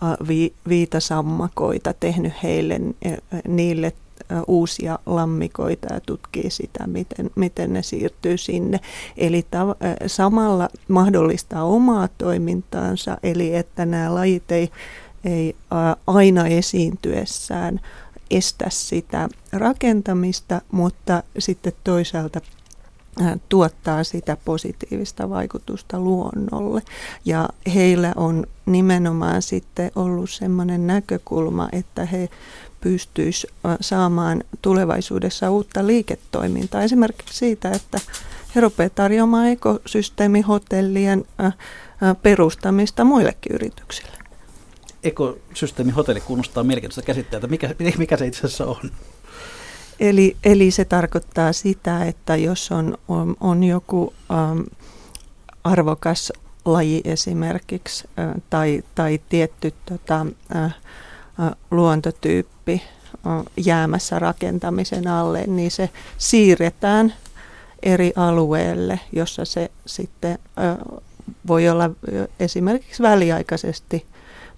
[0.03, 3.93] äh, vi, viitasammakoita, tehnyt heille äh, niille
[4.47, 8.79] uusia lammikoita ja tutkii sitä, miten, miten ne siirtyy sinne.
[9.17, 14.71] Eli tav- samalla mahdollistaa omaa toimintaansa, eli että nämä lajit ei,
[15.25, 15.55] ei
[16.07, 17.79] aina esiintyessään
[18.31, 22.41] estä sitä rakentamista, mutta sitten toisaalta
[23.49, 26.81] tuottaa sitä positiivista vaikutusta luonnolle.
[27.25, 32.29] Ja heillä on nimenomaan sitten ollut sellainen näkökulma, että he
[32.81, 36.83] pystyisivät saamaan tulevaisuudessa uutta liiketoimintaa.
[36.83, 37.99] Esimerkiksi siitä, että
[38.55, 41.25] he rupeavat tarjoamaan ekosysteemihotellien
[42.21, 44.20] perustamista muillekin yrityksille.
[45.03, 47.47] Ekosysteemihotelli kuulostaa mielenkiintoista käsitteeltä.
[47.47, 48.91] Mikä, mikä se itse asiassa on?
[49.99, 54.13] Eli, eli se tarkoittaa sitä, että jos on, on, on joku
[54.51, 54.65] um,
[55.63, 56.33] arvokas
[56.65, 60.75] laji esimerkiksi äh, tai, tai tietty tota, äh,
[61.71, 62.81] luontotyyppi
[63.27, 67.13] äh, jäämässä rakentamisen alle, niin se siirretään
[67.83, 71.01] eri alueelle, jossa se sitten äh,
[71.47, 71.89] voi olla
[72.39, 74.05] esimerkiksi väliaikaisesti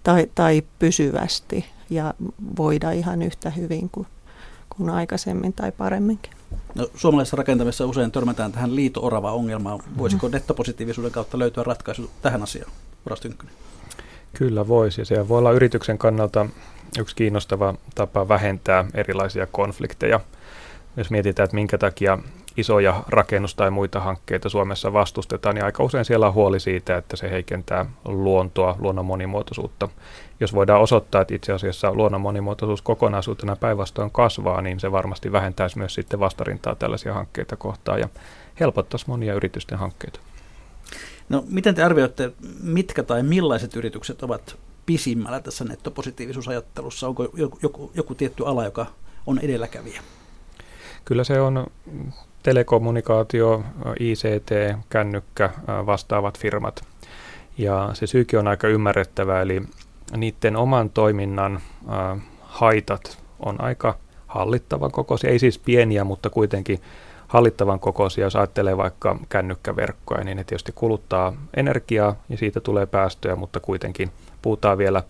[0.03, 2.13] tai, tai pysyvästi ja
[2.57, 4.07] voida ihan yhtä hyvin kuin
[4.77, 6.31] kuin aikaisemmin tai paremminkin.
[6.75, 9.79] No, suomalaisessa rakentamisessa usein törmätään tähän liito-orava-ongelmaan.
[9.97, 10.35] Voisiko mm-hmm.
[10.35, 12.71] nettopositiivisuuden kautta löytyä ratkaisu tähän asiaan,
[13.05, 13.21] Uras
[14.33, 16.45] Kyllä voisi, ja se voi olla yrityksen kannalta
[16.99, 20.19] yksi kiinnostava tapa vähentää erilaisia konflikteja.
[20.97, 22.17] Jos mietitään, että minkä takia
[22.57, 27.15] isoja rakennus- tai muita hankkeita Suomessa vastustetaan, niin aika usein siellä on huoli siitä, että
[27.15, 29.89] se heikentää luontoa, luonnon monimuotoisuutta.
[30.39, 35.77] Jos voidaan osoittaa, että itse asiassa luonnon monimuotoisuus kokonaisuutena päinvastoin kasvaa, niin se varmasti vähentäisi
[35.77, 38.09] myös sitten vastarintaa tällaisia hankkeita kohtaan ja
[38.59, 40.19] helpottaisi monia yritysten hankkeita.
[41.29, 42.31] No, miten te arvioitte,
[42.63, 47.07] mitkä tai millaiset yritykset ovat pisimmällä tässä nettopositiivisuusajattelussa?
[47.07, 48.85] Onko joku, joku, joku tietty ala, joka
[49.27, 50.01] on edelläkävijä?
[51.05, 51.67] Kyllä se on
[52.43, 53.63] telekommunikaatio,
[53.99, 54.51] ICT,
[54.89, 56.83] kännykkä, vastaavat firmat.
[57.57, 59.61] Ja se syykin on aika ymmärrettävä, eli
[60.17, 61.59] niiden oman toiminnan
[62.41, 63.95] haitat on aika
[64.27, 66.81] hallittavan kokoisia, ei siis pieniä, mutta kuitenkin
[67.27, 68.23] hallittavan kokoisia.
[68.23, 74.11] Jos ajattelee vaikka kännykkäverkkoja, niin ne tietysti kuluttaa energiaa ja siitä tulee päästöjä, mutta kuitenkin
[74.41, 75.03] puhutaan vielä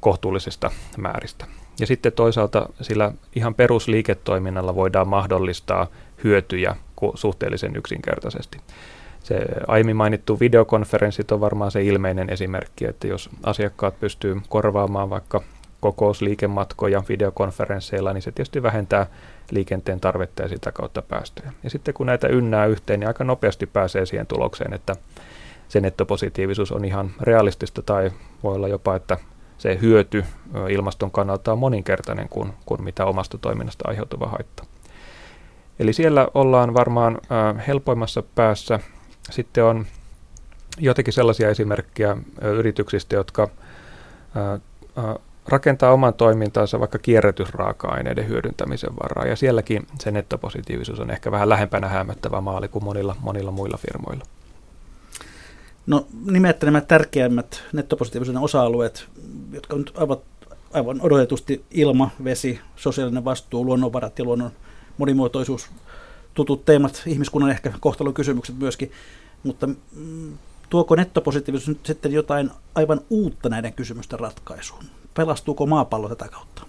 [0.00, 1.46] kohtuullisesta määristä.
[1.80, 5.86] Ja sitten toisaalta sillä ihan perusliiketoiminnalla voidaan mahdollistaa
[6.24, 6.76] hyötyjä
[7.14, 8.58] suhteellisen yksinkertaisesti.
[9.22, 15.42] Se aiemmin mainittu videokonferenssit on varmaan se ilmeinen esimerkki, että jos asiakkaat pystyy korvaamaan vaikka
[15.80, 19.06] kokousliikematkoja videokonferensseilla, niin se tietysti vähentää
[19.50, 21.52] liikenteen tarvetta ja sitä kautta päästöjä.
[21.62, 24.96] Ja sitten kun näitä ynnää yhteen, niin aika nopeasti pääsee siihen tulokseen, että
[25.68, 28.10] se nettopositiivisuus on ihan realistista tai
[28.42, 29.16] voi olla jopa, että
[29.58, 30.24] se hyöty
[30.68, 34.64] ilmaston kannalta on moninkertainen kuin, kuin mitä omasta toiminnasta aiheutuva haitta.
[35.82, 37.18] Eli siellä ollaan varmaan
[37.66, 38.80] helpoimmassa päässä.
[39.30, 39.86] Sitten on
[40.78, 43.48] jotenkin sellaisia esimerkkejä yrityksistä, jotka
[45.48, 49.26] rakentaa oman toimintansa vaikka kierrätysraaka-aineiden hyödyntämisen varaa.
[49.26, 54.24] Ja sielläkin se nettopositiivisuus on ehkä vähän lähempänä häämöttävä maali kuin monilla, monilla muilla firmoilla.
[55.86, 59.08] No nimette nämä tärkeimmät nettopositiivisuuden osa-alueet,
[59.52, 60.20] jotka nyt ovat
[60.72, 64.50] aivan odotetusti ilma, vesi, sosiaalinen vastuu, luonnonvarat ja luonnon
[64.98, 65.70] monimuotoisuus,
[66.34, 68.92] tutut teemat, ihmiskunnan ehkä kohtalon kysymykset myöskin,
[69.42, 70.38] mutta mm,
[70.70, 74.84] tuoko nettopositiivisuus nyt sitten jotain aivan uutta näiden kysymysten ratkaisuun?
[75.14, 76.66] Pelastuuko maapallo tätä kautta?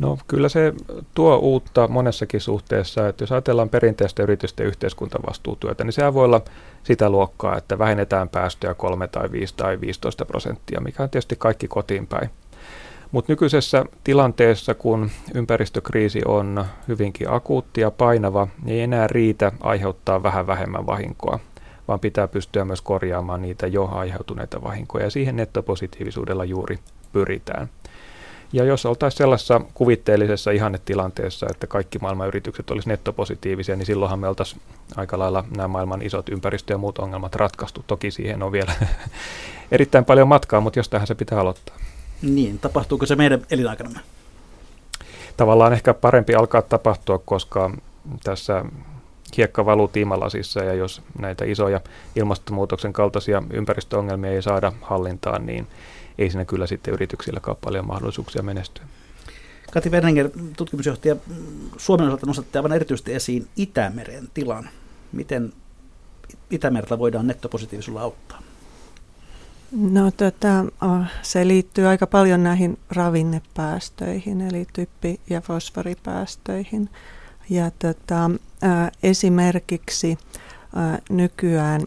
[0.00, 0.72] No kyllä se
[1.14, 6.40] tuo uutta monessakin suhteessa, että jos ajatellaan perinteistä yritysten yhteiskuntavastuutyötä, niin sehän voi olla
[6.84, 11.68] sitä luokkaa, että vähennetään päästöjä 3 tai 5 tai 15 prosenttia, mikä on tietysti kaikki
[11.68, 12.30] kotiin päin.
[13.12, 20.22] Mutta nykyisessä tilanteessa, kun ympäristökriisi on hyvinkin akuutti ja painava, niin ei enää riitä aiheuttaa
[20.22, 21.38] vähän vähemmän vahinkoa,
[21.88, 25.04] vaan pitää pystyä myös korjaamaan niitä jo aiheutuneita vahinkoja.
[25.04, 26.78] Ja siihen nettopositiivisuudella juuri
[27.12, 27.68] pyritään.
[28.52, 34.28] Ja jos oltaisiin sellaisessa kuvitteellisessa ihannetilanteessa, että kaikki maailman yritykset olisi nettopositiivisia, niin silloinhan me
[34.28, 34.62] oltaisiin
[34.96, 37.84] aika lailla nämä maailman isot ympäristö- ja muut ongelmat ratkaistu.
[37.86, 38.72] Toki siihen on vielä
[39.72, 41.76] erittäin paljon matkaa, mutta jostainhan se pitää aloittaa.
[42.22, 44.00] Niin, tapahtuuko se meidän elinaikanamme?
[45.36, 47.70] Tavallaan ehkä parempi alkaa tapahtua, koska
[48.24, 48.64] tässä
[49.36, 51.80] hiekka valuu tiimalasissa ja jos näitä isoja
[52.16, 55.66] ilmastonmuutoksen kaltaisia ympäristöongelmia ei saada hallintaan, niin
[56.18, 58.84] ei siinä kyllä sitten yrityksillä ole paljon mahdollisuuksia menestyä.
[59.72, 61.16] Kati Werninger, tutkimusjohtaja,
[61.76, 64.70] Suomen osalta nostatte aivan erityisesti esiin Itämeren tilan.
[65.12, 65.52] Miten
[66.50, 68.42] Itämerta voidaan nettopositiivisuudella auttaa?
[69.72, 70.64] No tota,
[71.22, 76.90] se liittyy aika paljon näihin ravinnepäästöihin, eli typpi- ja fosforipäästöihin.
[77.50, 78.30] Ja tota,
[79.02, 80.18] esimerkiksi
[81.10, 81.82] nykyään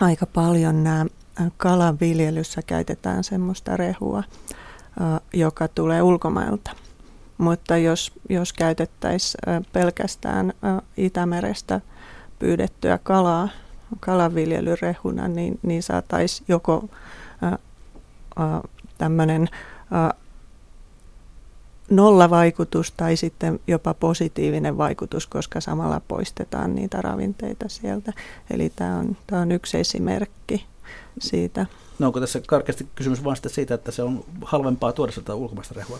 [0.00, 1.06] aika paljon nämä
[1.56, 4.22] kalanviljelyssä käytetään semmoista rehua,
[5.32, 6.70] joka tulee ulkomailta.
[7.38, 10.52] mutta jos, jos käytettäisiin pelkästään
[10.96, 11.80] Itämerestä
[12.38, 13.48] pyydettyä kalaa
[14.00, 16.88] kalanviljelyrehuna, niin, niin saataisiin joko
[18.98, 19.48] tämmöinen
[21.90, 28.12] nollavaikutus tai sitten jopa positiivinen vaikutus, koska samalla poistetaan niitä ravinteita sieltä.
[28.50, 30.66] Eli tämä on, tämä on yksi esimerkki
[31.18, 31.66] siitä.
[31.98, 35.98] No onko tässä karkeasti kysymys vain siitä, että se on halvempaa tuoda sitä ulkomaista rehua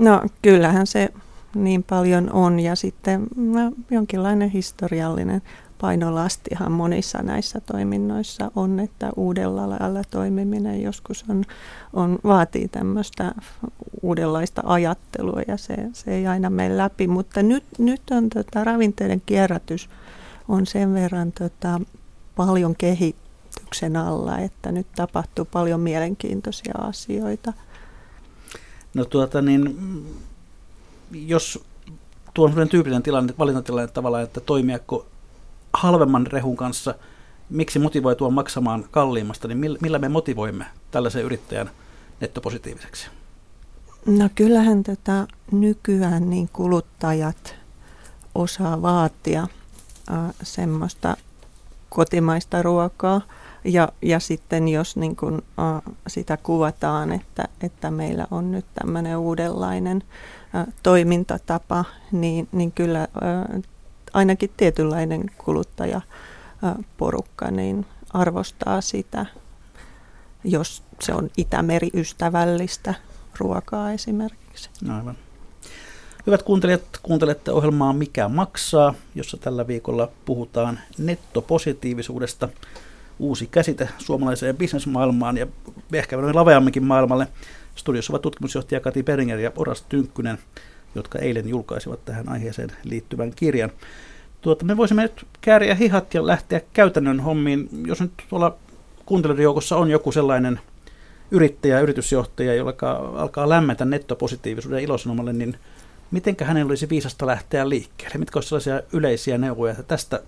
[0.00, 1.08] No kyllähän se
[1.54, 5.42] niin paljon on ja sitten no, jonkinlainen historiallinen
[5.80, 11.44] painolastihan monissa näissä toiminnoissa on, että uudella lailla toimiminen joskus on,
[11.92, 13.34] on, vaatii tämmöistä
[14.02, 17.06] uudenlaista ajattelua ja se, se ei aina mene läpi.
[17.06, 19.88] Mutta nyt, nyt on tota, ravinteiden kierrätys
[20.48, 21.80] on sen verran tota,
[22.36, 27.52] paljon kehityksen alla, että nyt tapahtuu paljon mielenkiintoisia asioita.
[28.94, 29.76] No tuota niin,
[31.12, 31.64] jos
[32.34, 35.06] tuo on tyypillinen tilanne, valintatilanne tavallaan, että toimiako
[35.72, 36.94] halvemman rehun kanssa,
[37.50, 41.70] miksi motivoitua maksamaan kalliimmasta, niin millä me motivoimme tällaisen yrittäjän
[42.20, 43.08] nettopositiiviseksi?
[44.06, 47.54] No kyllähän tätä nykyään niin kuluttajat
[48.34, 49.42] osaa vaatia
[50.12, 51.16] äh, semmoista
[51.88, 53.20] kotimaista ruokaa.
[53.64, 59.16] Ja, ja sitten jos niin kun, äh, sitä kuvataan, että, että meillä on nyt tämmöinen
[59.16, 60.02] uudenlainen
[60.54, 63.62] äh, toimintatapa, niin, niin kyllä äh,
[64.12, 69.26] ainakin tietynlainen kuluttajaporukka niin arvostaa sitä,
[70.44, 72.94] jos se on Itämeri-ystävällistä
[73.38, 74.70] ruokaa esimerkiksi.
[74.96, 75.16] Aivan.
[76.26, 82.48] Hyvät kuuntelijat, kuuntelette ohjelmaa Mikä maksaa, jossa tällä viikolla puhutaan nettopositiivisuudesta.
[83.18, 85.46] Uusi käsite suomalaiseen bisnesmaailmaan ja
[85.92, 87.26] ehkä laveamminkin maailmalle.
[87.76, 90.38] Studiossa ovat tutkimusjohtaja Kati Peringer ja Oras Tynkkynen
[90.94, 93.70] jotka eilen julkaisivat tähän aiheeseen liittyvän kirjan.
[94.40, 97.68] Tuota, me voisimme nyt kääriä hihat ja lähteä käytännön hommiin.
[97.86, 98.56] Jos nyt tuolla
[99.06, 100.60] kuuntelijoiden joukossa on joku sellainen
[101.30, 105.56] yrittäjä, yritysjohtaja, joka alkaa lämmetä nettopositiivisuuden ilosanomalle, niin
[106.10, 108.18] mitenkä hänellä olisi viisasta lähteä liikkeelle?
[108.18, 110.22] Mitkä olisivat sellaisia yleisiä neuvoja, että tästä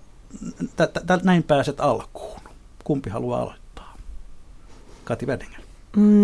[0.75, 2.39] tä, tä, näin pääset alkuun?
[2.83, 3.97] Kumpi haluaa aloittaa?
[5.03, 5.61] Kati Weddingen.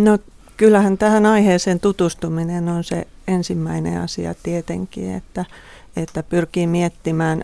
[0.03, 0.17] No
[0.59, 5.45] kyllähän tähän aiheeseen tutustuminen on se ensimmäinen asia tietenkin, että,
[5.95, 7.43] että pyrkii miettimään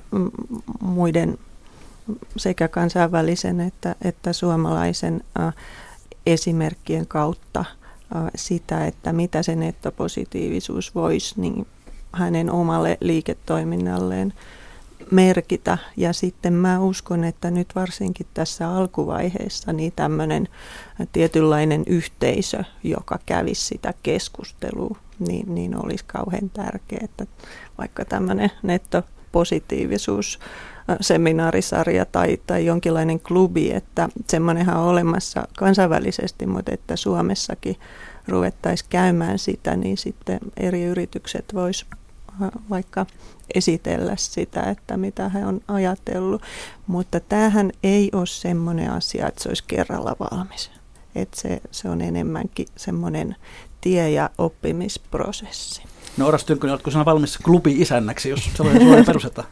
[0.82, 1.38] muiden
[2.38, 5.24] sekä kansainvälisen että, että suomalaisen
[6.26, 7.66] esimerkkien kautta
[8.36, 11.68] sitä, että mitä se nettopositiivisuus voisi niin
[12.12, 14.34] hänen omalle liiketoiminnalleen
[15.12, 15.78] merkitä.
[15.98, 20.48] Ja sitten mä uskon, että nyt varsinkin tässä alkuvaiheessa niin tämmöinen
[21.12, 27.26] tietynlainen yhteisö, joka kävisi sitä keskustelua, niin, niin olisi kauhean tärkeää, että
[27.78, 30.40] vaikka tämmöinen nettopositiivisuus
[31.02, 37.76] seminaarisarja tai, tai jonkinlainen klubi, että semmoinenhan on olemassa kansainvälisesti, mutta että Suomessakin
[38.28, 41.86] ruvettaisiin käymään sitä, niin sitten eri yritykset vois
[42.70, 43.06] vaikka
[43.54, 46.42] esitellä sitä, että mitä he on ajatellut.
[46.88, 50.72] Mutta tämähän ei ole semmoinen asia, että se olisi kerralla valmis.
[51.16, 53.36] Että se, se on enemmänkin semmoinen
[53.82, 55.84] tie- ja oppimisprosessi.
[56.18, 59.48] No Oras Tynkkönen, oletko sinä valmis klubi-isännäksi, jos sellainen suoraan perustetaan?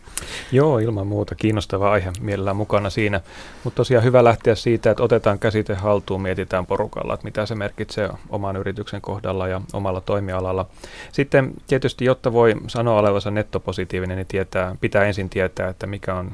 [0.52, 1.36] Joo, ilman muuta.
[1.36, 3.22] Kiinnostava aihe mielellään mukana siinä.
[3.64, 8.10] Mutta tosiaan hyvä lähteä siitä, että otetaan käsite haltuun, mietitään porukalla, että mitä se merkitsee
[8.30, 10.66] oman yrityksen kohdalla ja omalla toimialalla.
[11.12, 16.32] Sitten tietysti, jotta voi sanoa olevansa nettopositiivinen, niin tietää, pitää ensin tietää, että mikä on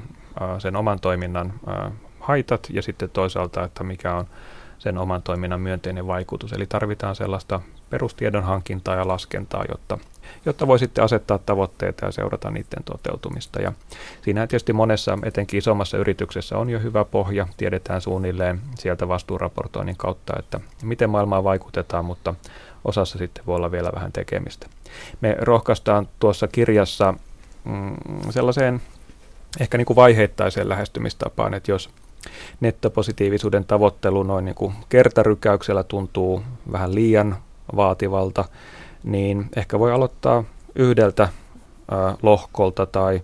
[0.60, 1.54] sen oman toiminnan
[2.20, 4.26] haitat ja sitten toisaalta, että mikä on
[4.80, 6.54] sen oman toiminnan myönteinen vaikutus.
[6.54, 9.97] Eli tarvitaan sellaista perustiedon hankintaa ja laskentaa, jotta,
[10.45, 13.62] jotta voi sitten asettaa tavoitteita ja seurata niiden toteutumista.
[13.62, 13.71] Ja
[14.21, 20.34] siinä tietysti monessa, etenkin isommassa yrityksessä on jo hyvä pohja, tiedetään suunnilleen sieltä vastuuraportoinnin kautta,
[20.39, 22.34] että miten maailmaan vaikutetaan, mutta
[22.86, 24.67] osassa sitten voi olla vielä vähän tekemistä.
[25.21, 27.13] Me rohkaistaan tuossa kirjassa
[27.63, 27.95] mm,
[28.30, 28.82] sellaiseen
[29.60, 31.89] ehkä niin kuin vaiheittaiseen lähestymistapaan, että jos
[32.60, 37.38] nettopositiivisuuden tavoittelu noin niin kuin kertarykäyksellä tuntuu vähän liian
[37.75, 38.45] vaativalta,
[39.03, 40.43] niin ehkä voi aloittaa
[40.75, 41.29] yhdeltä
[42.21, 43.21] lohkolta tai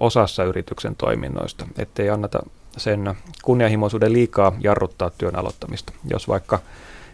[0.00, 2.42] osassa yrityksen toiminnoista, ettei anneta
[2.76, 5.92] sen kunnianhimoisuuden liikaa jarruttaa työn aloittamista.
[6.10, 6.58] Jos vaikka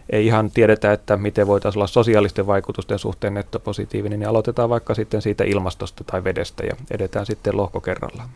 [0.09, 5.21] ei ihan tiedetä, että miten voitaisiin olla sosiaalisten vaikutusten suhteen nettopositiivinen, niin aloitetaan vaikka sitten
[5.21, 8.29] siitä ilmastosta tai vedestä ja edetään sitten lohko kerrallaan.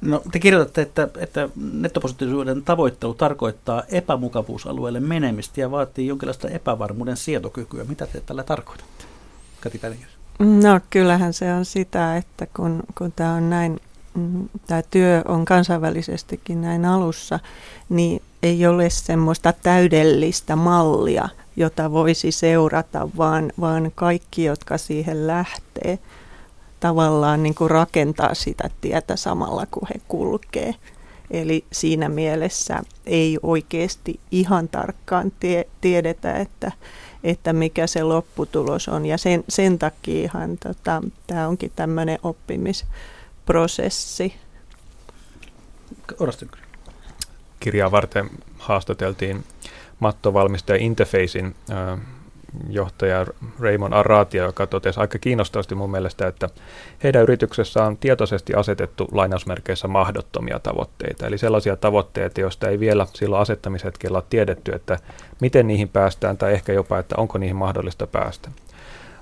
[0.00, 7.84] No, te kirjoitatte, että, että nettopositiivisuuden tavoittelu tarkoittaa epämukavuusalueelle menemistä ja vaatii jonkinlaista epävarmuuden sietokykyä.
[7.84, 9.04] Mitä te tällä tarkoitatte,
[9.60, 10.08] Kati Pälinger?
[10.38, 13.80] No kyllähän se on sitä, että kun, kun tämä on näin,
[14.14, 17.38] mm, tämä työ on kansainvälisestikin näin alussa,
[17.88, 25.98] niin ei ole semmoista täydellistä mallia, jota voisi seurata, vaan, vaan kaikki, jotka siihen lähtee,
[26.80, 30.74] tavallaan niin kuin rakentaa sitä tietä samalla, kun he kulkee.
[31.30, 36.72] Eli siinä mielessä ei oikeasti ihan tarkkaan tie, tiedetä, että,
[37.24, 39.06] että mikä se lopputulos on.
[39.06, 44.34] Ja sen, sen takia ihan tota, tämä onkin tämmöinen oppimisprosessi.
[47.60, 49.44] Kirjaa varten haastateltiin
[50.00, 51.54] mattovalmistaja Interfacein
[52.68, 53.26] johtaja
[53.60, 56.48] Raymond Arratia, joka totesi aika kiinnostavasti mun mielestä, että
[57.04, 61.26] heidän yrityksessä on tietoisesti asetettu lainausmerkeissä mahdottomia tavoitteita.
[61.26, 64.98] Eli sellaisia tavoitteita, joista ei vielä silloin asettamishetkellä ole tiedetty, että
[65.40, 68.50] miten niihin päästään tai ehkä jopa, että onko niihin mahdollista päästä.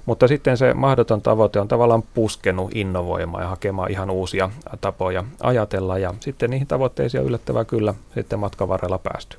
[0.06, 5.98] Mutta sitten se mahdoton tavoite on tavallaan puskenut innovoimaan ja hakemaan ihan uusia tapoja ajatella
[5.98, 9.36] ja sitten niihin tavoitteisiin on yllättävää kyllä sitten matkan varrella päästy.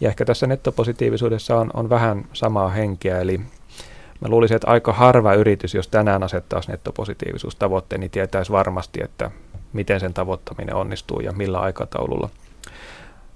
[0.00, 3.38] Ja ehkä tässä nettopositiivisuudessa on, on vähän samaa henkeä, eli
[4.20, 9.30] mä luulisin, että aika harva yritys, jos tänään asettaisi nettopositiivisuustavoitteen, niin tietäisi varmasti, että
[9.72, 12.30] miten sen tavoittaminen onnistuu ja millä aikataululla.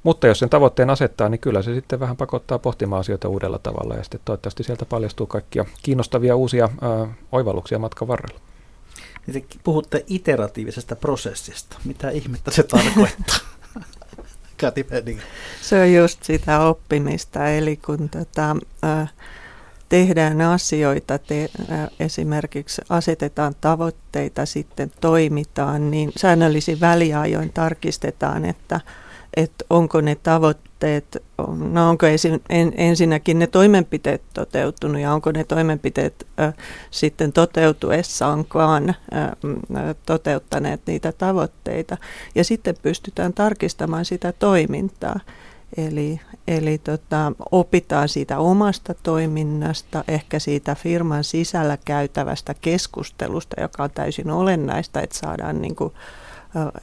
[0.02, 3.94] Mutta jos sen tavoitteen asettaa, niin kyllä se sitten vähän pakottaa pohtimaan asioita uudella tavalla
[3.94, 8.40] ja sitten toivottavasti sieltä paljastuu kaikkia kiinnostavia uusia ää, oivalluksia matkan varrella.
[9.26, 11.76] Niin te puhutte iteratiivisesta prosessista.
[11.84, 13.38] Mitä ihmettä se tarkoittaa?
[14.60, 14.86] Kati
[15.62, 18.56] Se on just sitä oppimista, eli kun tota,
[19.88, 21.48] tehdään asioita, te,
[22.00, 28.80] esimerkiksi asetetaan tavoitteita, sitten toimitaan, niin säännöllisin väliajoin tarkistetaan, että
[29.36, 30.67] että onko ne tavoitteet,
[31.72, 36.52] no onko ensin, en, ensinnäkin ne toimenpiteet toteutunut ja onko ne toimenpiteet ö,
[36.90, 38.94] sitten toteutuessaankaan ö,
[40.06, 41.96] toteuttaneet niitä tavoitteita.
[42.34, 45.20] Ja sitten pystytään tarkistamaan sitä toimintaa.
[45.76, 53.90] Eli, eli tota, opitaan siitä omasta toiminnasta, ehkä siitä firman sisällä käytävästä keskustelusta, joka on
[53.90, 55.92] täysin olennaista, että saadaan niin kuin,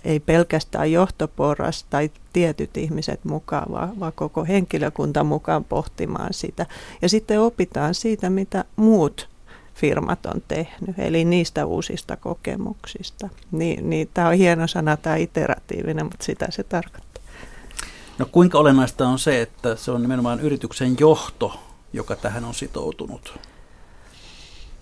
[0.03, 6.65] ei pelkästään johtoporras tai tietyt ihmiset mukaan, vaan, vaan koko henkilökunta mukaan pohtimaan sitä.
[7.01, 9.29] Ja sitten opitaan siitä, mitä muut
[9.73, 13.29] firmat on tehnyt, eli niistä uusista kokemuksista.
[13.51, 17.23] Niin, niin tämä on hieno sana, tämä iteratiivinen, mutta sitä se tarkoittaa.
[18.17, 21.59] No kuinka olennaista on se, että se on nimenomaan yrityksen johto,
[21.93, 23.39] joka tähän on sitoutunut?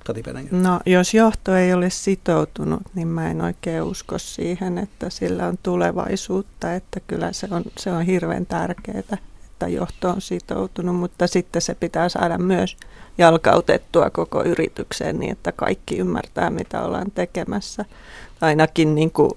[0.04, 5.48] Kati No jos johto ei ole sitoutunut, niin mä en oikein usko siihen, että sillä
[5.48, 6.74] on tulevaisuutta.
[6.74, 9.18] Että kyllä se on, se on hirveän tärkeää, että
[9.68, 12.78] johto on sitoutunut, mutta sitten se pitää saada myös
[13.18, 17.86] jalkautettua koko yritykseen niin, että kaikki ymmärtää, mitä ollaan tekemässä.
[18.42, 19.32] Ainakin niin kuin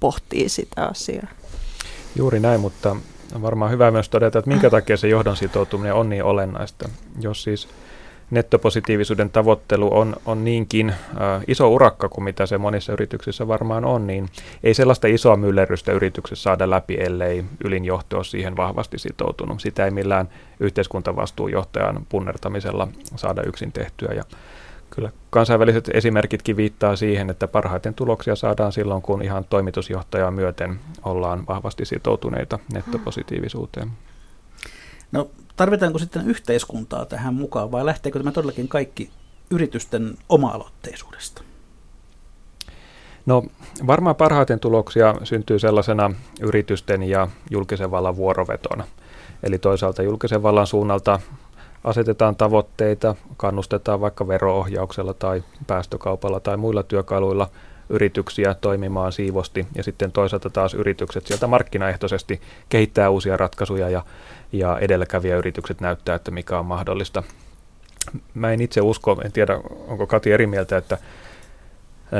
[0.00, 1.28] pohtii sitä asiaa.
[2.16, 2.96] Juuri näin, mutta
[3.34, 6.88] on varmaan hyvä myös todeta, että minkä takia se johdon sitoutuminen on niin olennaista.
[7.20, 7.68] Jos siis
[8.30, 14.06] nettopositiivisuuden tavoittelu on, on niinkin äh, iso urakka kuin mitä se monissa yrityksissä varmaan on,
[14.06, 14.28] niin
[14.62, 19.60] ei sellaista isoa myllerrystä yrityksessä saada läpi, ellei ylinjohto ole siihen vahvasti sitoutunut.
[19.60, 20.28] Sitä ei millään
[20.60, 24.14] yhteiskuntavastuujohtajan punnertamisella saada yksin tehtyä.
[24.14, 24.22] Ja
[24.90, 31.46] kyllä kansainväliset esimerkitkin viittaa siihen, että parhaiten tuloksia saadaan silloin, kun ihan toimitusjohtajaa myöten ollaan
[31.48, 33.90] vahvasti sitoutuneita nettopositiivisuuteen.
[35.12, 39.10] No tarvitaanko sitten yhteiskuntaa tähän mukaan vai lähteekö tämä todellakin kaikki
[39.50, 41.42] yritysten oma-aloitteisuudesta?
[43.26, 43.42] No
[43.86, 48.84] varmaan parhaiten tuloksia syntyy sellaisena yritysten ja julkisen vallan vuorovetona.
[49.42, 51.20] Eli toisaalta julkisen vallan suunnalta
[51.84, 57.50] asetetaan tavoitteita, kannustetaan vaikka veroohjauksella tai päästökaupalla tai muilla työkaluilla
[57.88, 64.04] yrityksiä toimimaan siivosti ja sitten toisaalta taas yritykset sieltä markkinaehtoisesti kehittää uusia ratkaisuja ja
[64.52, 67.22] ja edelläkävijäyritykset näyttää, että mikä on mahdollista.
[68.34, 70.98] Mä en itse usko, en tiedä onko Kati eri mieltä, että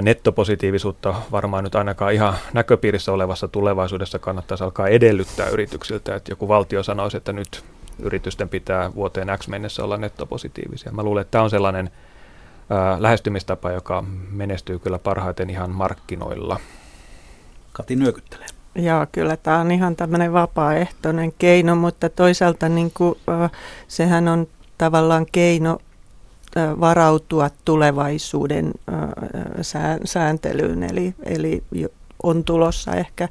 [0.02, 6.82] nettopositiivisuutta varmaan nyt ainakaan ihan näköpiirissä olevassa tulevaisuudessa kannattaisi alkaa edellyttää yrityksiltä, että joku valtio
[6.82, 7.64] sanoisi, että nyt
[7.98, 10.92] yritysten pitää vuoteen X mennessä olla nettopositiivisia.
[10.92, 11.90] Mä luulen, että tämä on sellainen
[12.98, 16.60] lähestymistapa, joka menestyy kyllä parhaiten ihan markkinoilla.
[17.72, 18.46] Kati nyökyttelee.
[18.74, 23.18] Joo, kyllä tämä on ihan tämmöinen vapaaehtoinen keino, mutta toisaalta niin kuin,
[23.88, 24.46] sehän on
[24.78, 25.78] tavallaan keino
[26.80, 28.72] varautua tulevaisuuden
[30.04, 31.62] sääntelyyn, eli, eli
[32.22, 33.28] on tulossa ehkä,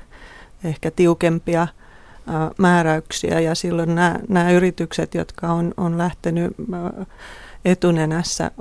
[0.63, 1.67] ehkä tiukempia
[2.57, 6.55] määräyksiä ja silloin nämä, nämä yritykset, jotka on, on lähtenyt
[7.65, 8.51] etunenässä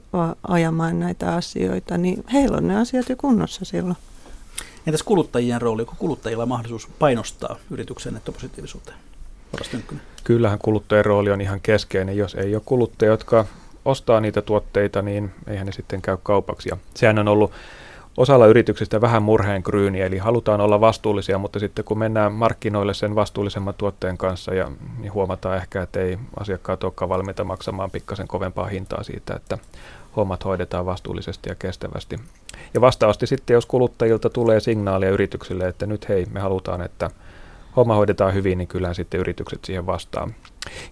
[0.49, 3.97] ajamaan näitä asioita, niin heillä on ne asiat jo kunnossa silloin.
[4.87, 5.83] Entäs kuluttajien rooli?
[5.83, 8.97] Onko kuluttajilla mahdollisuus painostaa yrityksen nettopositiivisuuteen?
[10.25, 12.17] Kyllähän kuluttajien rooli on ihan keskeinen.
[12.17, 13.45] Jos ei ole kuluttajia, jotka
[13.85, 16.69] ostaa niitä tuotteita, niin eihän ne sitten käy kaupaksi.
[16.69, 17.53] Ja sehän on ollut
[18.17, 23.15] osalla yrityksistä vähän murheen kryyni, eli halutaan olla vastuullisia, mutta sitten kun mennään markkinoille sen
[23.15, 28.67] vastuullisemman tuotteen kanssa, ja, niin huomataan ehkä, että ei asiakkaat olekaan valmiita maksamaan pikkasen kovempaa
[28.67, 29.59] hintaa siitä, että
[30.17, 32.21] hommat hoidetaan vastuullisesti ja kestävästi.
[32.75, 37.11] Ja vastaavasti sitten, jos kuluttajilta tulee signaalia yrityksille, että nyt hei, me halutaan, että
[37.77, 40.35] homma hoidetaan hyvin, niin kyllähän sitten yritykset siihen vastaan.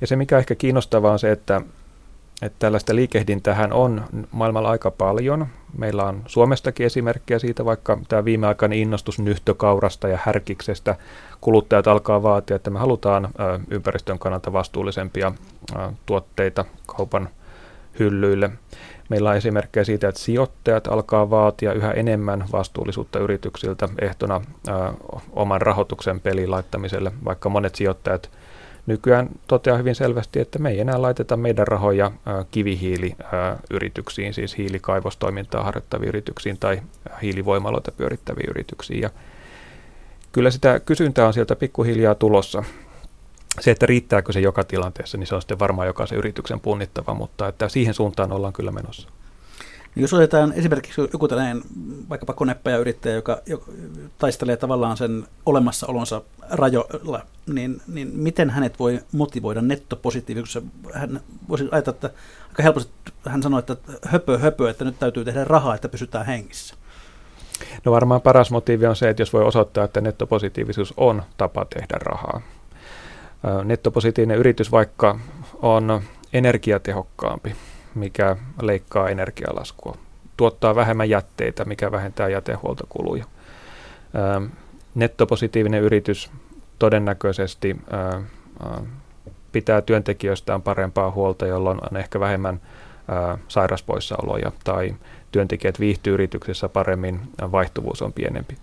[0.01, 1.61] Ja se, mikä ehkä kiinnostavaa on se, että
[2.43, 5.47] että tällaista liikehdintähän on maailmalla aika paljon.
[5.79, 10.97] Meillä on Suomestakin esimerkkejä siitä, vaikka tämä viimeaikainen innostus nyhtökaurasta ja härkiksestä.
[11.41, 13.29] Kuluttajat alkaa vaatia, että me halutaan
[13.71, 15.33] ympäristön kannalta vastuullisempia
[16.07, 17.29] tuotteita kaupan
[17.99, 18.51] hyllyille.
[19.09, 24.41] Meillä on esimerkkejä siitä, että sijoittajat alkaa vaatia yhä enemmän vastuullisuutta yrityksiltä ehtona
[25.33, 28.31] oman rahoituksen peliin laittamiselle, vaikka monet sijoittajat–
[28.87, 32.11] nykyään toteaa hyvin selvästi, että me ei enää laiteta meidän rahoja
[32.51, 36.83] kivihiiliyrityksiin, siis hiilikaivostoimintaa harjoittaviin yrityksiin tai
[37.23, 39.01] hiilivoimaloita pyörittäviin yrityksiin.
[39.01, 39.11] Ja
[40.33, 42.65] kyllä sitä kysyntää on sieltä pikkuhiljaa tulossa.
[43.61, 47.49] Se, että riittääkö se joka tilanteessa, niin se on sitten varmaan jokaisen yrityksen punnittava, mutta
[47.49, 49.09] että siihen suuntaan ollaan kyllä menossa.
[49.95, 51.63] Niin jos otetaan esimerkiksi joku tällainen
[52.09, 53.73] vaikkapa konepajayrittäjä, joka, joka
[54.19, 60.65] taistelee tavallaan sen olemassaolonsa rajoilla, niin, niin miten hänet voi motivoida nettopositiivisuus?
[60.95, 62.11] Hän voisi ajatella, että
[62.49, 62.93] aika helposti
[63.27, 63.77] hän sanoi, että
[64.07, 66.75] höpö höpö, että nyt täytyy tehdä rahaa, että pysytään hengissä.
[67.85, 71.99] No varmaan paras motiivi on se, että jos voi osoittaa, että nettopositiivisuus on tapa tehdä
[71.99, 72.41] rahaa.
[73.65, 75.19] Nettopositiivinen yritys vaikka
[75.63, 77.57] on energiatehokkaampi
[77.95, 79.97] mikä leikkaa energialaskua.
[80.37, 83.25] Tuottaa vähemmän jätteitä, mikä vähentää jätehuoltokuluja.
[84.95, 86.31] nettopositiivinen yritys
[86.79, 87.77] todennäköisesti
[89.53, 92.61] pitää työntekijöistään parempaa huolta, jolloin on ehkä vähemmän
[93.49, 94.95] sairaspoissaoloja tai
[95.33, 97.21] työntekijät viihtyy yrityksessä paremmin,
[97.53, 98.57] vaihtuvuus on pienempi.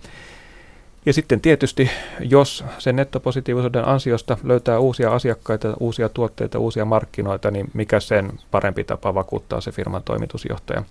[1.06, 1.90] Ja sitten tietysti,
[2.20, 8.84] jos sen nettopositiivisuuden ansiosta löytää uusia asiakkaita, uusia tuotteita, uusia markkinoita, niin mikä sen parempi
[8.84, 10.84] tapa vakuuttaa se firman toimitusjohtaja.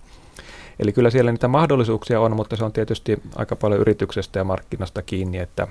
[0.80, 5.02] Eli kyllä siellä niitä mahdollisuuksia on, mutta se on tietysti aika paljon yrityksestä ja markkinasta
[5.02, 5.68] kiinni, että,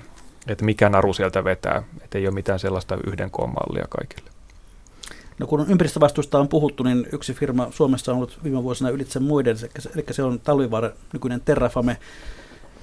[0.48, 1.82] että mikä naru sieltä vetää.
[2.04, 4.30] Että ei ole mitään sellaista yhden koon mallia kaikille.
[5.38, 9.56] No kun ympäristövastuusta on puhuttu, niin yksi firma Suomessa on ollut viime vuosina ylitse muiden,
[9.94, 11.96] eli se on Talvivaara, nykyinen Terrafame.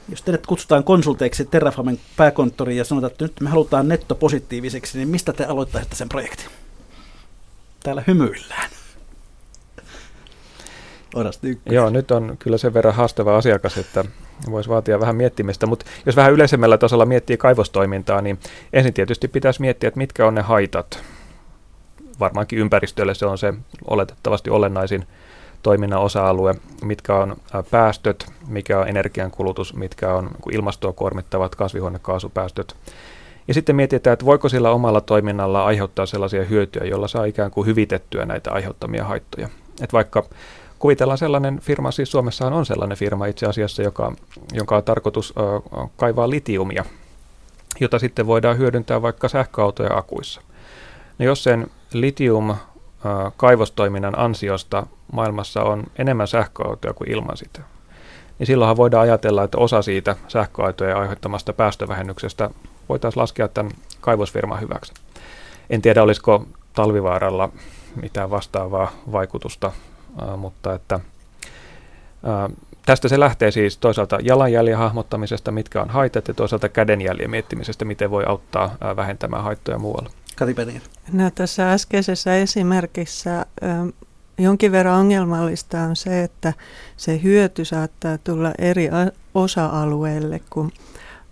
[0.10, 5.34] Jos teidät kutsutaan konsulteiksi Terrafamen pääkonttoriin ja sanotaan, että nyt me halutaan nettopositiiviseksi, niin mistä
[5.34, 6.46] te aloittaisitte sen projektin?
[7.84, 8.70] Täällä hymyillään.
[11.66, 14.06] Joo, nyt on kyllä sen verran haastava asiakas, että
[14.52, 18.40] voisi vaatia vähän miettimistä, mutta jos vähän yleisemmällä tasolla miettii kaivostoimintaa, niin
[18.74, 21.04] ensin tietysti pitäisi miettiä, että mitkä on ne haitat.
[22.20, 23.54] Varmaankin ympäristölle se on se
[23.88, 25.08] oletettavasti olennaisin
[25.66, 27.36] toiminnan osa-alue, mitkä on
[27.72, 32.76] päästöt, mikä on energiankulutus, mitkä on ilmastoa kuormittavat kasvihuonekaasupäästöt.
[33.48, 37.68] Ja sitten mietitään, että voiko sillä omalla toiminnalla aiheuttaa sellaisia hyötyjä, joilla saa ikään kuin
[37.68, 39.50] hyvitettyä näitä aiheuttamia haittoja.
[39.82, 40.24] Että vaikka
[40.80, 44.12] kuvitellaan sellainen firma, siis Suomessahan on sellainen firma itse asiassa, joka,
[44.54, 45.34] jonka on tarkoitus
[45.98, 46.86] kaivaa litiumia,
[47.80, 50.42] jota sitten voidaan hyödyntää vaikka sähköautojen akuissa.
[51.20, 52.56] No jos sen litium
[53.38, 57.62] kaivostoiminnan ansiosta maailmassa on enemmän sähköautoja kuin ilman sitä,
[58.40, 62.50] niin silloinhan voidaan ajatella, että osa siitä sähköautojen aiheuttamasta päästövähennyksestä
[62.90, 64.94] voitaisiin laskea tämän kaivosfirman hyväksi.
[65.70, 67.50] En tiedä, olisiko talvivaaralla
[68.02, 69.72] mitään vastaavaa vaikutusta,
[70.38, 71.00] mutta että
[72.86, 78.12] Tästä se lähtee siis toisaalta jalanjäljen hahmottamisesta, mitkä on haitat, ja toisaalta kädenjäljen miettimisestä, miten
[78.12, 80.10] voi auttaa vähentämään haittoja muualla.
[80.36, 80.82] Kati Penir.
[81.12, 83.46] No, tässä äskeisessä esimerkissä
[84.38, 86.54] jonkin verran ongelmallista on se, että
[86.98, 88.90] se hyöty saattaa tulla eri
[89.34, 90.72] osa-alueille kuin,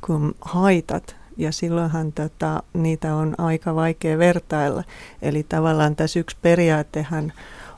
[0.05, 1.15] kuin haitat.
[1.37, 4.83] Ja silloinhan tota, niitä on aika vaikea vertailla.
[5.21, 7.33] Eli tavallaan tässä yksi periaatehan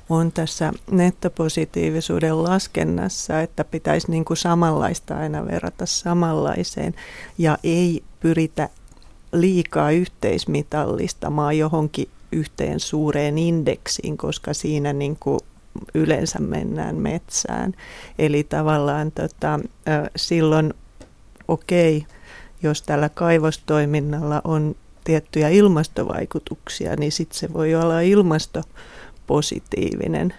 [0.10, 6.94] on tässä nettopositiivisuuden laskennassa, että pitäisi niin kuin samanlaista aina verrata samanlaiseen
[7.38, 8.70] ja ei pyritä
[9.42, 15.40] liikaa yhteismitallistamaan johonkin yhteen suureen indeksiin, koska siinä niin kuin
[15.94, 17.74] yleensä mennään metsään.
[18.20, 19.60] Eli tavallaan tota,
[20.16, 20.74] silloin
[21.48, 22.10] okei, okay,
[22.64, 30.34] jos tällä kaivostoiminnalla on tiettyjä ilmastovaikutuksia, niin sitten se voi olla ilmastopositiivinen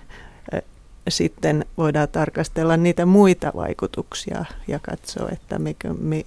[1.08, 6.24] sitten voidaan tarkastella niitä muita vaikutuksia ja katsoa, että mikä, mi,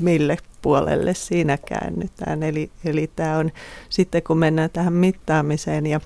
[0.00, 2.42] mille puolelle siinä käännytään.
[2.42, 3.52] Eli, eli tämä on
[3.88, 6.00] sitten kun mennään tähän mittaamiseen ja,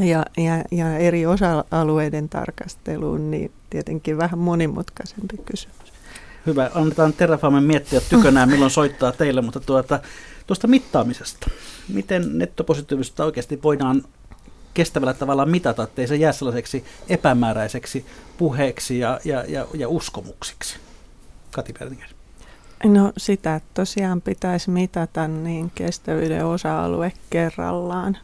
[0.00, 5.92] ja, ja, ja eri osa-alueiden tarkasteluun, niin tietenkin vähän monimutkaisempi kysymys.
[6.46, 10.00] Hyvä, annetaan Terrafamen miettiä tykönään, milloin soittaa teille, mutta tuota,
[10.46, 11.50] tuosta mittaamisesta.
[11.88, 14.02] Miten nettopositiivisuutta oikeasti voidaan
[14.74, 18.06] kestävällä tavalla mitata, ettei se jää sellaiseksi epämääräiseksi
[18.38, 20.76] puheeksi ja, ja, ja, ja uskomuksiksi?
[21.50, 22.08] Kati Pertinger.
[22.84, 28.16] No sitä tosiaan pitäisi mitata niin kestävyyden osa-alue kerrallaan.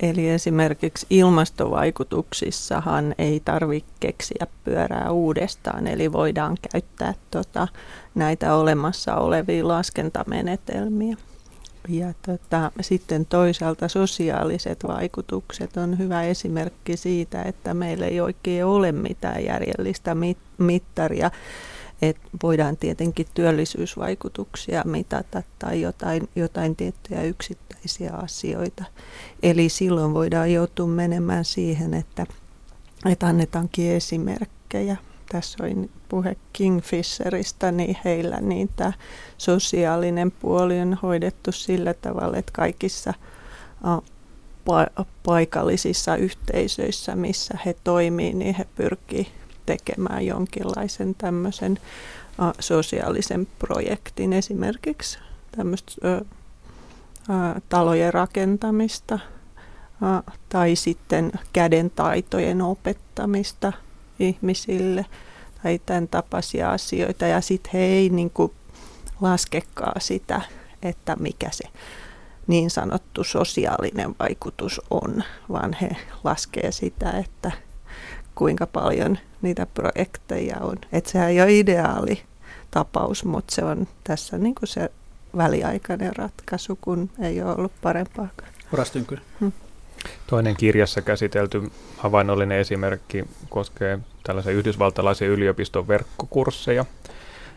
[0.00, 7.68] Eli esimerkiksi ilmastovaikutuksissahan ei tarvitse keksiä pyörää uudestaan, eli voidaan käyttää tota,
[8.14, 11.16] näitä olemassa olevia laskentamenetelmiä.
[11.88, 18.92] Ja tota, sitten toisaalta sosiaaliset vaikutukset on hyvä esimerkki siitä, että meillä ei oikein ole
[18.92, 21.30] mitään järjellistä mit- mittaria.
[22.02, 28.84] Et voidaan tietenkin työllisyysvaikutuksia mitata tai jotain, jotain tiettyjä yksittäisiä asioita.
[29.42, 32.26] Eli silloin voidaan joutua menemään siihen, että,
[33.06, 34.96] että annetaankin esimerkkejä
[35.28, 38.92] tässä oli puhe Kingfisherista, niin heillä niin tämä
[39.38, 43.14] sosiaalinen puoli on hoidettu sillä tavalla, että kaikissa
[45.22, 49.28] paikallisissa yhteisöissä, missä he toimii, niin he pyrkii
[49.66, 51.78] tekemään jonkinlaisen tämmöisen
[52.60, 55.18] sosiaalisen projektin, esimerkiksi
[55.56, 56.22] tämmöistä
[57.68, 59.18] talojen rakentamista
[60.48, 63.72] tai sitten käden taitojen opettamista–
[64.18, 65.06] ihmisille
[65.62, 67.26] tai tämän tapaisia asioita.
[67.26, 68.52] Ja sitten he ei niin kuin
[69.20, 70.40] laskekaan sitä,
[70.82, 71.64] että mikä se
[72.46, 77.52] niin sanottu sosiaalinen vaikutus on, vaan he laskee sitä, että
[78.34, 80.76] kuinka paljon niitä projekteja on.
[80.92, 82.22] Että sehän ei ole ideaali
[82.70, 84.90] tapaus, mutta se on tässä niin kuin se
[85.36, 88.50] väliaikainen ratkaisu, kun ei ole ollut parempaakaan.
[89.40, 89.52] Hmm.
[90.26, 96.84] Toinen kirjassa käsitelty havainnollinen esimerkki koskee tällaisen yhdysvaltalaisen yliopiston verkkokursseja.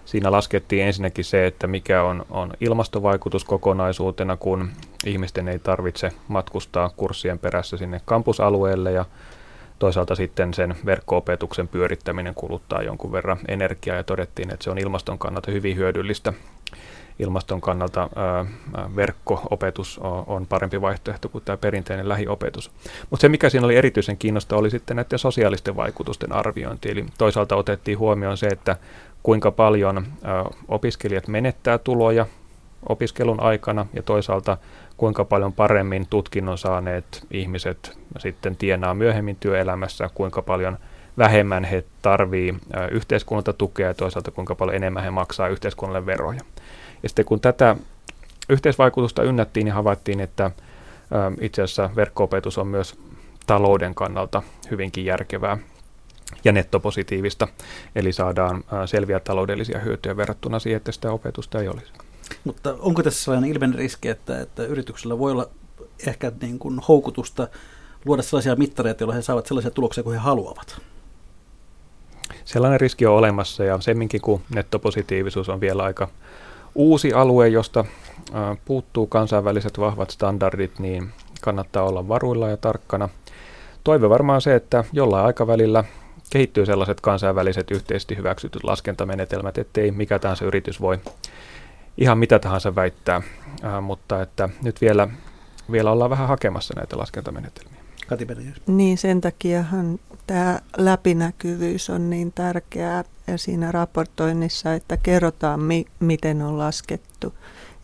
[0.05, 4.69] Siinä laskettiin ensinnäkin se, että mikä on, on ilmastovaikutus kokonaisuutena, kun
[5.05, 9.05] ihmisten ei tarvitse matkustaa kurssien perässä sinne kampusalueelle ja
[9.79, 15.19] toisaalta sitten sen verkkoopetuksen pyörittäminen kuluttaa jonkun verran energiaa ja todettiin, että se on ilmaston
[15.19, 16.33] kannalta hyvin hyödyllistä
[17.19, 18.09] ilmaston kannalta
[18.95, 22.71] verkko-opetus on parempi vaihtoehto kuin tämä perinteinen lähiopetus.
[23.09, 26.91] Mutta se, mikä siinä oli erityisen kiinnostavaa, oli sitten näiden sosiaalisten vaikutusten arviointi.
[26.91, 28.75] Eli toisaalta otettiin huomioon se, että
[29.23, 30.05] kuinka paljon
[30.67, 32.25] opiskelijat menettää tuloja
[32.89, 34.57] opiskelun aikana ja toisaalta
[34.97, 40.77] kuinka paljon paremmin tutkinnon saaneet ihmiset sitten tienaa myöhemmin työelämässä, kuinka paljon
[41.19, 42.55] vähemmän he tarvii
[42.91, 46.39] yhteiskunnalta tukea ja toisaalta kuinka paljon enemmän he maksaa yhteiskunnalle veroja.
[47.03, 47.75] Ja sitten kun tätä
[48.49, 50.51] yhteisvaikutusta ynnättiin, niin havaittiin, että
[51.41, 52.99] itse asiassa verkko-opetus on myös
[53.47, 55.57] talouden kannalta hyvinkin järkevää
[56.43, 57.47] ja nettopositiivista,
[57.95, 61.93] eli saadaan selviä taloudellisia hyötyjä verrattuna siihen, että sitä opetusta ei olisi.
[62.43, 65.49] Mutta onko tässä sellainen ilmeinen riski, että, että yrityksellä voi olla
[66.07, 67.47] ehkä niin kuin houkutusta
[68.05, 70.81] luoda sellaisia mittareita, joilla he saavat sellaisia tuloksia kuin he haluavat?
[72.49, 76.07] Sellainen riski on olemassa ja semminkin kun nettopositiivisuus on vielä aika
[76.75, 77.85] uusi alue, josta
[78.65, 81.09] puuttuu kansainväliset vahvat standardit, niin
[81.41, 83.09] kannattaa olla varuilla ja tarkkana.
[83.83, 85.83] Toive varmaan se, että jollain aikavälillä
[86.29, 90.97] kehittyy sellaiset kansainväliset yhteisesti hyväksytyt laskentamenetelmät, ettei mikä tahansa yritys voi
[91.97, 93.21] ihan mitä tahansa väittää,
[93.81, 95.07] mutta että nyt vielä,
[95.71, 97.78] vielä ollaan vähän hakemassa näitä laskentamenetelmiä.
[98.09, 98.27] Kati
[98.67, 103.03] Niin, sen takiahan tämä läpinäkyvyys on niin tärkeää
[103.35, 107.33] siinä raportoinnissa, että kerrotaan, mi- miten on laskettu.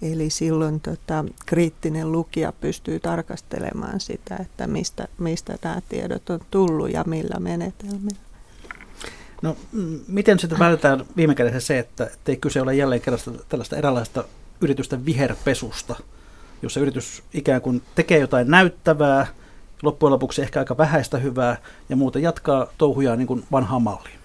[0.01, 6.93] Eli silloin tota, kriittinen lukija pystyy tarkastelemaan sitä, että mistä, mistä nämä tiedot on tullut
[6.93, 8.19] ja millä menetelmillä.
[9.41, 9.57] No,
[10.07, 13.19] miten sitten vältetään viime kädessä se, että ei kyse ole jälleen kerran
[13.49, 14.23] tällaista eräänlaista
[14.61, 15.95] yritysten viherpesusta,
[16.61, 19.27] jossa yritys ikään kuin tekee jotain näyttävää,
[19.83, 21.57] loppujen lopuksi ehkä aika vähäistä hyvää
[21.89, 24.19] ja muuten jatkaa touhujaan niin kuin vanhaan malliin?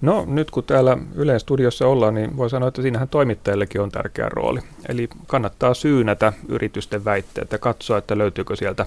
[0.00, 4.28] No nyt kun täällä Ylen studiossa ollaan, niin voi sanoa, että siinähän toimittajillekin on tärkeä
[4.28, 4.60] rooli.
[4.88, 8.86] Eli kannattaa syynätä yritysten väitteet ja katsoa, että löytyykö sieltä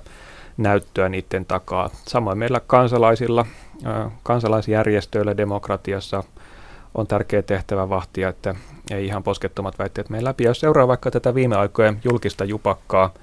[0.58, 1.90] näyttöä niiden takaa.
[2.08, 3.46] Samoin meillä kansalaisilla,
[4.24, 6.24] kansalaisjärjestöillä demokratiassa
[6.96, 8.56] on tärkeä tehtävä vahtia, että
[8.92, 10.44] ei ihan poskettomat väitteet meidän läpi.
[10.44, 13.14] Jos seuraa vaikka tätä viime aikojen julkista jupakkaa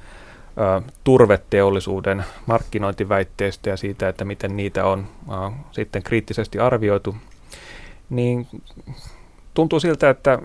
[1.05, 5.07] turveteollisuuden markkinointiväitteistä ja siitä, että miten niitä on
[5.73, 7.17] sitten kriittisesti arvioitu,
[8.11, 8.47] niin
[9.55, 10.39] tuntuu siltä, että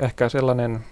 [0.00, 0.84] ehkä sellainen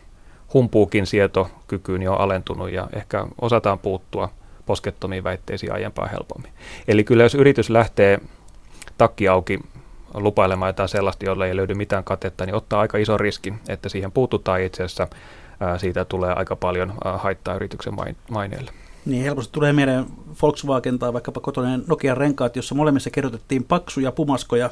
[0.55, 4.31] humpuukin sietokykyyn on alentunut ja ehkä osataan puuttua
[4.67, 6.53] poskettomiin väitteisiin aiempaa helpommin.
[6.89, 8.21] Eli kyllä jos yritys lähtee
[8.99, 9.61] takki auki
[10.15, 14.13] lupailemaan jotain sellaista, jolla ei löydy mitään katetta, niin ottaa aika iso riski, että siihen
[14.13, 15.09] puututaan itse asiassa
[15.77, 17.95] siitä tulee aika paljon haittaa yrityksen
[18.31, 18.71] maineelle.
[19.07, 20.07] Niin helposti tulee mieleen
[20.43, 24.71] Volkswagen tai vaikkapa kotoinen Nokian renkaat, jossa molemmissa kirjoitettiin paksuja pumaskoja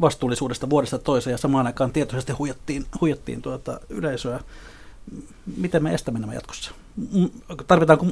[0.00, 4.40] vastuullisuudesta vuodesta toiseen ja samaan aikaan tietoisesti huijattiin, huijattiin tuota yleisöä.
[5.56, 6.70] Miten me estämme nämä jatkossa?
[7.66, 8.06] Tarvitaanko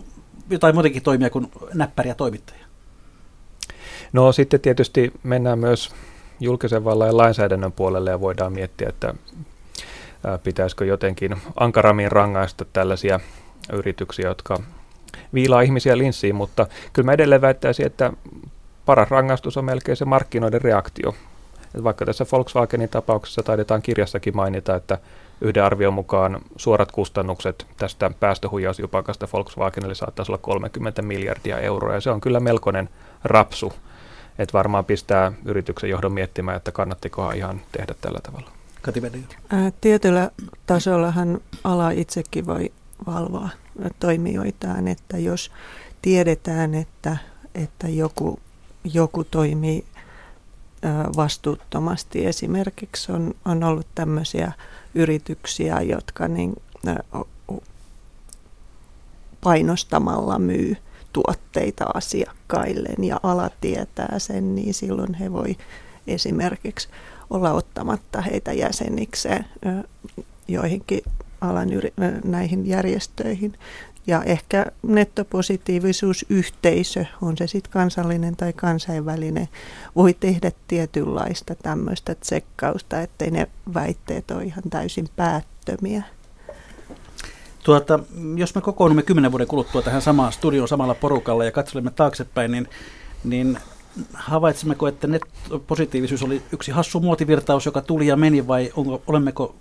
[0.51, 2.67] jotain muutenkin toimia kuin näppäriä toimittajia?
[4.13, 5.91] No sitten tietysti mennään myös
[6.41, 9.15] julkisen vallan ja lainsäädännön puolelle ja voidaan miettiä, että
[10.43, 13.21] pitäisikö jotenkin ankarammin rangaista tällaisia
[13.73, 14.63] yrityksiä, jotka
[15.35, 18.13] viilaa ihmisiä linssiin, mutta kyllä mä edelleen väittäisin, että
[18.87, 21.15] paras rangaistus on melkein se markkinoiden reaktio.
[21.75, 24.99] Et vaikka tässä Volkswagenin tapauksessa taidetaan kirjassakin mainita, että
[25.41, 32.11] yhden arvion mukaan suorat kustannukset tästä päästöhuijausjupakasta Volkswagenille saattaisi olla 30 miljardia euroa, ja se
[32.11, 32.89] on kyllä melkoinen
[33.25, 33.73] rapsu,
[34.39, 38.58] että varmaan pistää yrityksen johdon miettimään, että kannattikohan ihan tehdä tällä tavalla.
[38.83, 39.03] Kati
[39.81, 40.31] Tietyllä
[40.67, 42.73] tasollahan ala itsekin voi
[43.07, 43.49] valvoa
[44.01, 45.51] toimijoitaan, että jos
[46.03, 47.17] tiedetään, että,
[47.55, 48.41] että joku,
[48.85, 49.85] joku toimii
[51.17, 52.27] vastuuttomasti.
[52.27, 54.53] Esimerkiksi on, on ollut tämmöisiä
[54.95, 56.55] yrityksiä, jotka niin,
[59.41, 60.77] painostamalla myy
[61.13, 65.57] tuotteita asiakkaille ja ala tietää sen, niin silloin he voi
[66.07, 66.89] esimerkiksi
[67.31, 69.45] olla ottamatta heitä jäsenikseen
[70.49, 71.03] joihinkin
[71.41, 71.93] alan yri-
[72.25, 73.55] näihin järjestöihin.
[74.07, 79.49] Ja ehkä nettopositiivisuusyhteisö, on se sitten kansallinen tai kansainvälinen,
[79.97, 86.03] voi tehdä tietynlaista tämmöistä tsekkausta, ettei ne väitteet ole ihan täysin päättömiä.
[87.65, 87.99] Tuota,
[88.37, 92.69] jos me kokoonnumme kymmenen vuoden kuluttua tähän samaan studioon samalla porukalla ja katselemme taaksepäin, niin,
[93.25, 93.59] niin
[94.15, 95.23] havaitsemmeko, että net
[95.67, 99.55] positiivisuus oli yksi hassu muotivirtaus, joka tuli ja meni, vai onko, olemmeko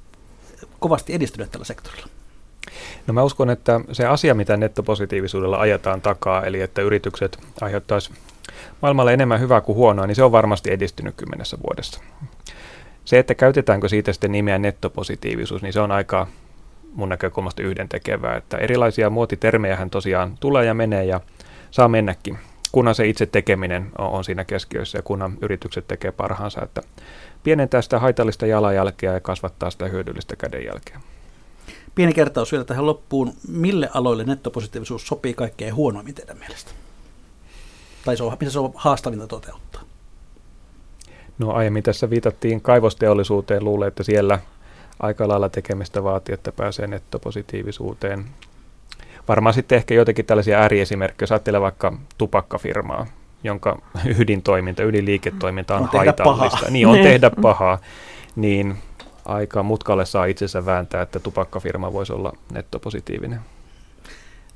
[0.80, 2.08] kovasti edistyneet tällä sektorilla?
[3.08, 8.12] No mä uskon, että se asia, mitä nettopositiivisuudella ajetaan takaa, eli että yritykset aiheuttaisi
[8.82, 12.02] maailmalle enemmän hyvää kuin huonoa, niin se on varmasti edistynyt kymmenessä vuodessa.
[13.06, 16.28] Se, että käytetäänkö siitä sitten nimeä nettopositiivisuus, niin se on aika
[16.94, 21.22] mun näkökulmasta yhdentekevää, että erilaisia muotitermejähän tosiaan tulee ja menee ja
[21.72, 22.38] saa mennäkin,
[22.78, 26.82] kunhan se itse tekeminen on, on siinä keskiössä ja kunhan yritykset tekee parhaansa, että
[27.44, 31.02] pienentää sitä haitallista jalanjälkeä ja kasvattaa sitä hyödyllistä kädenjälkeä.
[31.96, 33.34] Pieni kertaus vielä tähän loppuun.
[33.48, 36.72] Mille aloille nettopositiivisuus sopii kaikkein huonoimmin teidän mielestä?
[38.06, 39.82] Tai se on, missä se on haastavinta toteuttaa?
[41.40, 43.64] No aiemmin tässä viitattiin kaivosteollisuuteen.
[43.64, 44.40] Luulen, että siellä
[45.00, 48.26] aika lailla tekemistä vaatii, että pääsee nettopositiivisuuteen.
[49.28, 53.08] Varmaan sitten ehkä jotenkin tällaisia ääriesimerkkejä, jos ajattelee vaikka tupakkafirmaa,
[53.44, 53.82] jonka
[54.20, 56.72] ydintoiminta, ydinliiketoiminta on, on haitallista.
[56.72, 57.04] Niin, on niin.
[57.04, 57.78] tehdä pahaa.
[58.36, 58.78] Niin
[59.26, 63.40] aika mutkalle saa itsensä vääntää, että tupakkafirma voisi olla nettopositiivinen.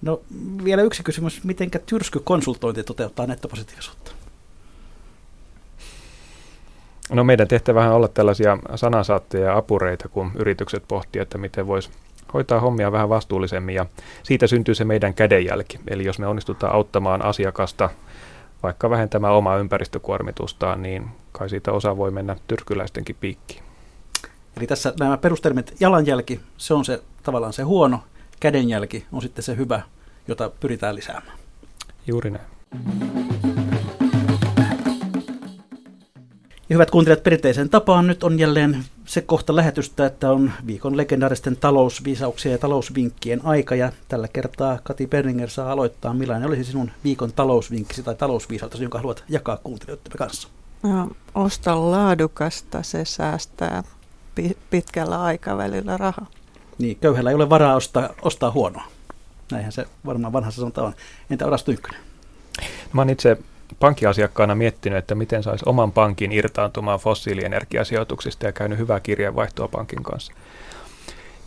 [0.02, 0.22] No
[0.64, 1.44] vielä yksi kysymys.
[1.44, 4.12] Miten tyrskykonsultointi toteuttaa nettopositiivisuutta?
[7.12, 11.90] No meidän tehtävähän on olla tällaisia sanansaatteja ja apureita, kun yritykset pohtii, että miten voisi
[12.34, 13.86] hoitaa hommia vähän vastuullisemmin ja
[14.24, 15.80] siitä syntyy se meidän kädenjälki.
[15.88, 17.90] Eli jos me onnistutaan auttamaan asiakasta
[18.64, 23.64] vaikka vähentämään omaa ympäristökuormitustaan, niin kai siitä osa voi mennä tyrkyläistenkin piikkiin.
[24.58, 28.04] Eli tässä nämä perustelmit, jalanjälki, se on se tavallaan se huono,
[28.40, 29.82] kädenjälki on sitten se hyvä,
[30.28, 31.38] jota pyritään lisäämään.
[32.08, 33.41] Juuri näin.
[36.72, 41.58] Ja hyvät kuuntelijat, perinteisen tapaan nyt on jälleen se kohta lähetystä, että on viikon legendaaristen
[41.58, 43.76] talousviisauksia ja talousvinkkien aika.
[43.76, 46.14] Ja tällä kertaa Kati Berninger saa aloittaa.
[46.14, 50.48] Millainen olisi sinun viikon talousvinkkisi tai talousviisautasi, jonka haluat jakaa kuuntelijoiden kanssa?
[50.84, 53.84] No, osta laadukasta, se säästää
[54.70, 56.30] pitkällä aikavälillä rahaa.
[56.78, 58.84] Niin, köyhällä ei ole varaa ostaa, ostaa huonoa.
[59.52, 60.94] Näinhän se varmaan vanhassa sanotaan on.
[61.30, 62.02] Entä Oras Tynkkönen?
[62.94, 63.38] Mä oon itse
[63.80, 70.34] pankkiasiakkaana miettinyt, että miten saisi oman pankin irtaantumaan fossiilienergiasijoituksista ja käynyt hyvää kirjeenvaihtoa pankin kanssa.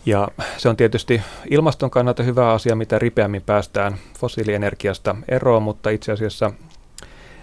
[0.07, 6.13] Ja se on tietysti ilmaston kannalta hyvä asia, mitä ripeämmin päästään fossiilienergiasta eroon, mutta itse
[6.13, 6.53] asiassa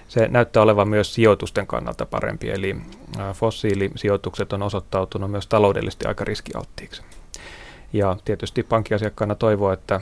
[0.07, 2.75] se näyttää olevan myös sijoitusten kannalta parempi, eli
[3.33, 7.01] fossiilisijoitukset on osoittautunut myös taloudellisesti aika riskialttiiksi.
[7.93, 10.01] Ja tietysti pankkiasiakkaana toivoo, että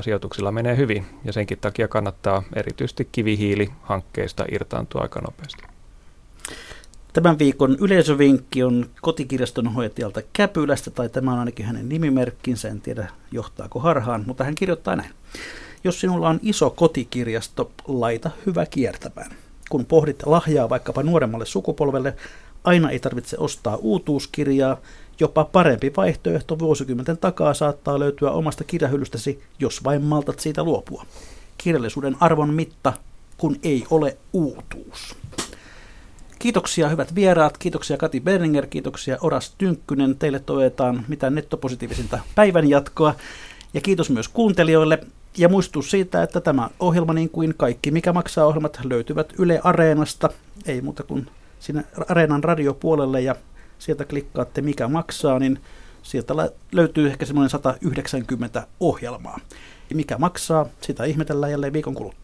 [0.00, 5.62] sijoituksilla menee hyvin ja senkin takia kannattaa erityisesti kivihiilihankkeista irtaantua aika nopeasti.
[7.12, 13.78] Tämän viikon yleisövinkki on kotikirjastonhoitajalta Käpylästä, tai tämä on ainakin hänen nimimerkkinsä, en tiedä johtaako
[13.78, 15.10] harhaan, mutta hän kirjoittaa näin.
[15.84, 19.30] Jos sinulla on iso kotikirjasto, laita hyvä kiertämään.
[19.70, 22.14] Kun pohdit lahjaa vaikkapa nuoremmalle sukupolvelle,
[22.64, 24.76] aina ei tarvitse ostaa uutuuskirjaa,
[25.22, 31.06] jopa parempi vaihtoehto vuosikymmenten takaa saattaa löytyä omasta kirjahyllystäsi, jos vain maltat siitä luopua.
[31.58, 32.92] Kirjallisuuden arvon mitta,
[33.38, 35.16] kun ei ole uutuus.
[36.38, 40.16] Kiitoksia hyvät vieraat, kiitoksia Kati Berninger, kiitoksia Oras Tynkkynen.
[40.18, 43.14] Teille toivotetaan mitä nettopositiivisinta päivän jatkoa.
[43.74, 44.98] Ja kiitos myös kuuntelijoille.
[45.38, 50.28] Ja muistutus siitä, että tämä ohjelma, niin kuin kaikki Mikä maksaa ohjelmat, löytyvät Yle Areenasta.
[50.66, 51.26] Ei muuta kuin
[51.60, 53.34] sinne Areenan radiopuolelle ja
[53.82, 55.60] sieltä klikkaatte Mikä maksaa, niin
[56.02, 56.34] sieltä
[56.72, 59.40] löytyy ehkä semmoinen 190 ohjelmaa.
[59.94, 62.21] Mikä maksaa, sitä ihmetellään jälleen viikon kuluttua.